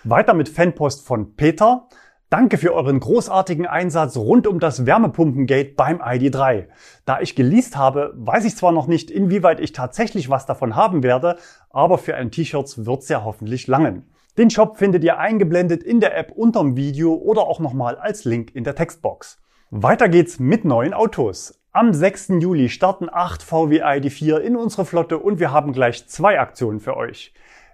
Weiter 0.03 0.33
mit 0.33 0.49
Fanpost 0.49 1.05
von 1.05 1.35
Peter. 1.35 1.87
Danke 2.33 2.57
für 2.57 2.73
euren 2.73 2.99
großartigen 2.99 3.67
Einsatz 3.67 4.17
rund 4.17 4.47
um 4.47 4.59
das 4.59 4.87
Wärmepumpengate 4.87 5.75
beim 5.75 6.01
ID3. 6.01 6.65
Da 7.05 7.21
ich 7.21 7.35
geleast 7.35 7.77
habe, 7.77 8.11
weiß 8.15 8.45
ich 8.45 8.55
zwar 8.55 8.71
noch 8.71 8.87
nicht, 8.87 9.11
inwieweit 9.11 9.59
ich 9.59 9.71
tatsächlich 9.71 10.31
was 10.31 10.47
davon 10.47 10.75
haben 10.75 11.03
werde, 11.03 11.37
aber 11.69 11.99
für 11.99 12.15
ein 12.15 12.31
T-Shirt 12.31 12.87
wird's 12.87 13.07
ja 13.07 13.23
hoffentlich 13.23 13.67
langen. 13.67 14.09
Den 14.35 14.49
Shop 14.49 14.77
findet 14.77 15.03
ihr 15.03 15.19
eingeblendet 15.19 15.83
in 15.83 15.99
der 15.99 16.17
App 16.17 16.31
unterm 16.31 16.75
Video 16.75 17.13
oder 17.13 17.43
auch 17.43 17.59
nochmal 17.59 17.97
als 17.97 18.25
Link 18.25 18.55
in 18.55 18.63
der 18.63 18.73
Textbox. 18.73 19.39
Weiter 19.69 20.09
geht's 20.09 20.39
mit 20.39 20.65
neuen 20.65 20.95
Autos. 20.95 21.61
Am 21.71 21.93
6. 21.93 22.29
Juli 22.39 22.69
starten 22.69 23.09
8 23.11 23.43
VW 23.43 23.83
ID4 23.83 24.37
in 24.37 24.55
unsere 24.55 24.85
Flotte 24.85 25.19
und 25.19 25.39
wir 25.39 25.51
haben 25.51 25.71
gleich 25.71 26.07
zwei 26.07 26.39
Aktionen 26.39 26.79
für 26.79 26.97
euch. 26.97 27.31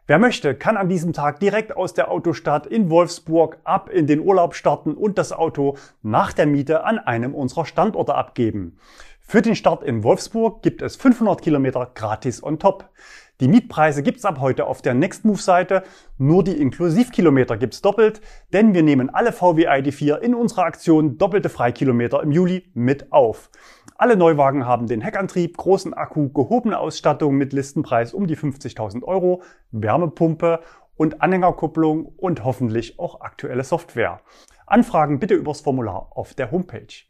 Wer 0.09 0.17
möchte, 0.17 0.55
kann 0.55 0.75
an 0.75 0.89
diesem 0.89 1.13
Tag 1.13 1.39
direkt 1.39 1.77
aus 1.77 1.93
der 1.93 2.09
Autostadt 2.09 2.65
in 2.65 2.89
Wolfsburg 2.89 3.59
ab 3.63 3.91
in 3.91 4.07
den 4.07 4.21
Urlaub 4.21 4.55
starten 4.55 4.95
und 4.95 5.19
das 5.19 5.31
Auto 5.31 5.77
nach 6.01 6.33
der 6.33 6.47
Miete 6.47 6.83
an 6.83 6.97
einem 6.97 7.35
unserer 7.35 7.67
Standorte 7.67 8.15
abgeben. 8.15 8.79
Für 9.19 9.43
den 9.43 9.55
Start 9.55 9.83
in 9.83 10.03
Wolfsburg 10.03 10.63
gibt 10.63 10.81
es 10.81 10.95
500 10.95 11.43
Kilometer 11.43 11.91
gratis 11.93 12.41
on 12.41 12.57
top. 12.57 12.89
Die 13.39 13.47
Mietpreise 13.47 14.01
gibt's 14.01 14.25
ab 14.25 14.39
heute 14.39 14.65
auf 14.65 14.81
der 14.81 14.95
Nextmove-Seite, 14.95 15.83
nur 16.17 16.43
die 16.43 16.59
Inklusivkilometer 16.59 17.55
gibt's 17.57 17.83
doppelt, 17.83 18.19
denn 18.51 18.73
wir 18.73 18.81
nehmen 18.81 19.11
alle 19.11 19.31
VW 19.31 19.69
ID4 19.69 20.17
in 20.17 20.33
unserer 20.33 20.63
Aktion 20.63 21.19
Doppelte 21.19 21.49
Freikilometer 21.49 22.23
im 22.23 22.31
Juli 22.31 22.71
mit 22.73 23.11
auf. 23.11 23.51
Alle 24.01 24.15
Neuwagen 24.15 24.65
haben 24.65 24.87
den 24.87 25.01
Heckantrieb, 25.01 25.57
großen 25.57 25.93
Akku, 25.93 26.29
gehobene 26.29 26.79
Ausstattung 26.79 27.35
mit 27.35 27.51
Listenpreis 27.51 28.13
um 28.13 28.27
die 28.27 28.37
50.000 28.37 29.03
Euro, 29.03 29.43
Wärmepumpe 29.71 30.61
und 30.95 31.21
Anhängerkupplung 31.21 32.05
und 32.05 32.45
hoffentlich 32.45 32.97
auch 32.97 33.19
aktuelle 33.19 33.65
Software. 33.65 34.21
Anfragen 34.65 35.19
bitte 35.19 35.33
übers 35.33 35.59
Formular 35.59 36.13
auf 36.15 36.33
der 36.33 36.49
Homepage. 36.49 37.03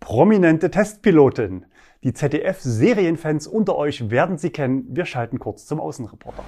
Prominente 0.00 0.72
Testpilotin. 0.72 1.66
Die 2.02 2.12
ZDF-Serienfans 2.12 3.46
unter 3.46 3.76
euch 3.76 4.10
werden 4.10 4.36
sie 4.36 4.50
kennen. 4.50 4.86
Wir 4.88 5.04
schalten 5.04 5.38
kurz 5.38 5.64
zum 5.66 5.78
Außenreporter. 5.78 6.42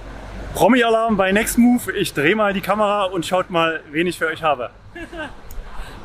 Promi-Alarm 0.55 1.15
bei 1.15 1.31
Next 1.31 1.57
Move. 1.57 1.89
Ich 1.93 2.13
drehe 2.13 2.35
mal 2.35 2.51
die 2.51 2.59
Kamera 2.59 3.05
und 3.05 3.25
schaut 3.25 3.49
mal, 3.49 3.79
wen 3.91 4.07
ich 4.07 4.19
für 4.19 4.27
euch 4.27 4.43
habe. 4.43 4.71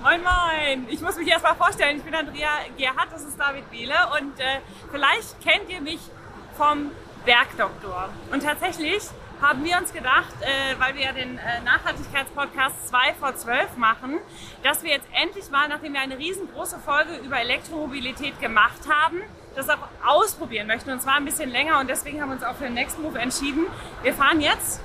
Moin 0.00 0.20
Moin! 0.22 0.86
Ich 0.90 1.00
muss 1.00 1.16
mich 1.16 1.26
erst 1.26 1.42
mal 1.42 1.56
vorstellen, 1.56 1.96
ich 1.96 2.04
bin 2.04 2.14
Andrea 2.14 2.50
Gerhardt, 2.76 3.10
das 3.10 3.24
ist 3.24 3.38
David 3.38 3.68
Behle 3.68 3.94
und 4.20 4.38
äh, 4.38 4.60
vielleicht 4.92 5.40
kennt 5.42 5.68
ihr 5.68 5.80
mich 5.80 5.98
vom 6.56 6.92
Bergdoktor. 7.24 8.08
Und 8.30 8.44
tatsächlich 8.44 9.02
haben 9.42 9.64
wir 9.64 9.76
uns 9.76 9.92
gedacht, 9.92 10.32
äh, 10.40 10.78
weil 10.78 10.94
wir 10.94 11.02
ja 11.02 11.12
den 11.12 11.38
äh, 11.38 11.60
Nachhaltigkeitspodcast 11.64 12.88
2 12.88 13.14
vor 13.18 13.34
12 13.34 13.76
machen, 13.76 14.18
dass 14.62 14.84
wir 14.84 14.92
jetzt 14.92 15.08
endlich 15.20 15.50
mal, 15.50 15.68
nachdem 15.68 15.94
wir 15.94 16.00
eine 16.00 16.16
riesengroße 16.16 16.78
Folge 16.78 17.16
über 17.24 17.40
Elektromobilität 17.40 18.38
gemacht 18.40 18.82
haben, 18.88 19.20
das 19.56 19.68
auch 19.68 19.78
ausprobieren 20.06 20.68
möchten. 20.68 20.90
Und 20.90 21.02
zwar 21.02 21.16
ein 21.16 21.24
bisschen 21.24 21.50
länger 21.50 21.80
und 21.80 21.90
deswegen 21.90 22.22
haben 22.22 22.28
wir 22.28 22.36
uns 22.36 22.44
auch 22.44 22.54
für 22.54 22.64
den 22.64 22.74
Next 22.74 23.00
Move 23.00 23.18
entschieden. 23.18 23.66
Wir 24.02 24.14
fahren 24.14 24.40
jetzt. 24.40 24.80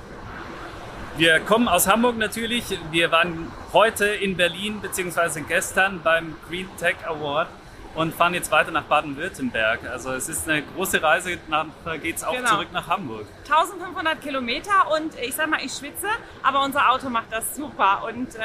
Wir 1.16 1.38
kommen 1.38 1.68
aus 1.68 1.86
Hamburg 1.86 2.18
natürlich. 2.18 2.76
Wir 2.90 3.12
waren 3.12 3.52
heute 3.72 4.04
in 4.04 4.36
Berlin 4.36 4.80
beziehungsweise 4.80 5.42
gestern 5.42 6.02
beim 6.02 6.34
Green 6.48 6.68
Tech 6.76 6.96
Award 7.06 7.46
und 7.94 8.12
fahren 8.12 8.34
jetzt 8.34 8.50
weiter 8.50 8.72
nach 8.72 8.82
Baden-Württemberg. 8.82 9.88
Also 9.88 10.12
es 10.12 10.28
ist 10.28 10.48
eine 10.48 10.62
große 10.62 11.00
Reise, 11.00 11.38
nachher 11.46 11.98
geht 11.98 12.16
es 12.16 12.24
auch 12.24 12.32
genau. 12.32 12.48
zurück 12.48 12.66
nach 12.72 12.88
Hamburg. 12.88 13.26
1500 13.44 14.20
Kilometer 14.20 14.90
und 14.92 15.16
ich 15.20 15.36
sag 15.36 15.48
mal, 15.48 15.60
ich 15.64 15.72
schwitze, 15.72 16.08
aber 16.42 16.64
unser 16.64 16.90
Auto 16.90 17.08
macht 17.08 17.30
das 17.30 17.54
super 17.54 18.02
und 18.08 18.34
äh, 18.34 18.40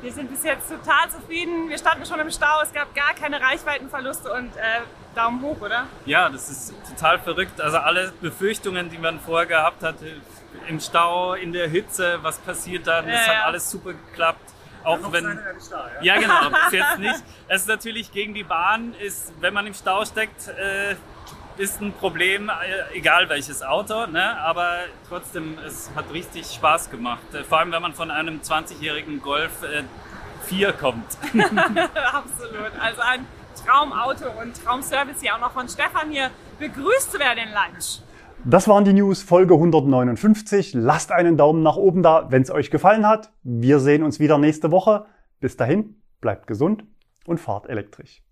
wir 0.00 0.12
sind 0.12 0.30
bis 0.30 0.44
jetzt 0.44 0.68
total 0.68 1.10
zufrieden. 1.10 1.68
Wir 1.68 1.78
standen 1.78 2.06
schon 2.06 2.20
im 2.20 2.30
Stau, 2.30 2.62
es 2.62 2.72
gab 2.72 2.94
gar 2.94 3.12
keine 3.14 3.40
Reichweitenverluste 3.40 4.32
und 4.32 4.56
äh, 4.56 4.82
Daumen 5.16 5.42
hoch, 5.42 5.60
oder? 5.60 5.88
Ja, 6.06 6.28
das 6.28 6.48
ist 6.48 6.74
total 6.88 7.18
verrückt. 7.18 7.60
Also 7.60 7.78
alle 7.78 8.12
Befürchtungen, 8.20 8.88
die 8.88 8.98
man 8.98 9.18
vorher 9.18 9.46
gehabt 9.46 9.82
hatte, 9.82 10.20
im 10.68 10.80
Stau, 10.80 11.34
in 11.34 11.52
der 11.52 11.68
Hitze, 11.68 12.18
was 12.22 12.38
passiert 12.38 12.86
dann, 12.86 13.06
das 13.06 13.26
ja, 13.26 13.34
hat 13.34 13.46
alles 13.46 13.70
super 13.70 13.92
geklappt 13.92 14.54
auch 14.84 15.00
ja, 15.00 15.12
wenn. 15.12 15.24
Da, 15.24 15.90
ja? 16.00 16.14
ja? 16.14 16.20
genau, 16.20 16.50
bis 16.50 16.72
jetzt 16.72 16.98
nicht. 16.98 17.24
Es 17.48 17.62
ist 17.62 17.68
natürlich 17.68 18.12
gegen 18.12 18.34
die 18.34 18.44
Bahn, 18.44 18.94
ist, 18.94 19.32
wenn 19.40 19.54
man 19.54 19.66
im 19.66 19.74
Stau 19.74 20.04
steckt, 20.04 20.48
äh, 20.48 20.94
ist 21.56 21.80
ein 21.80 21.92
Problem, 21.92 22.48
äh, 22.48 22.96
egal 22.96 23.28
welches 23.28 23.62
Auto, 23.62 24.06
ne? 24.06 24.38
aber 24.40 24.80
trotzdem, 25.08 25.58
es 25.64 25.90
hat 25.94 26.12
richtig 26.12 26.46
Spaß 26.46 26.90
gemacht. 26.90 27.32
Äh, 27.32 27.44
vor 27.44 27.58
allem, 27.58 27.72
wenn 27.72 27.82
man 27.82 27.94
von 27.94 28.10
einem 28.10 28.40
20-jährigen 28.40 29.22
Golf 29.22 29.62
äh, 29.62 29.84
4 30.46 30.72
kommt. 30.72 31.16
Absolut. 31.32 32.72
Also 32.80 33.00
ein 33.02 33.26
Traumauto 33.64 34.30
und 34.40 34.62
Traumservice 34.64 35.20
hier 35.20 35.34
auch 35.36 35.40
noch 35.40 35.52
von 35.52 35.68
Stefan 35.68 36.10
hier 36.10 36.30
begrüßt 36.58 37.12
zu 37.12 37.18
werden 37.18 37.38
in 37.38 37.50
Lunch. 37.50 38.00
Das 38.46 38.68
waren 38.68 38.84
die 38.84 38.92
News 38.92 39.22
Folge 39.22 39.54
159. 39.54 40.74
Lasst 40.74 41.12
einen 41.12 41.38
Daumen 41.38 41.62
nach 41.62 41.76
oben 41.76 42.02
da, 42.02 42.30
wenn 42.30 42.42
es 42.42 42.50
euch 42.50 42.70
gefallen 42.70 43.08
hat. 43.08 43.32
Wir 43.42 43.80
sehen 43.80 44.02
uns 44.02 44.20
wieder 44.20 44.36
nächste 44.36 44.70
Woche. 44.70 45.06
Bis 45.40 45.56
dahin, 45.56 46.02
bleibt 46.20 46.46
gesund 46.46 46.84
und 47.26 47.40
fahrt 47.40 47.70
elektrisch. 47.70 48.22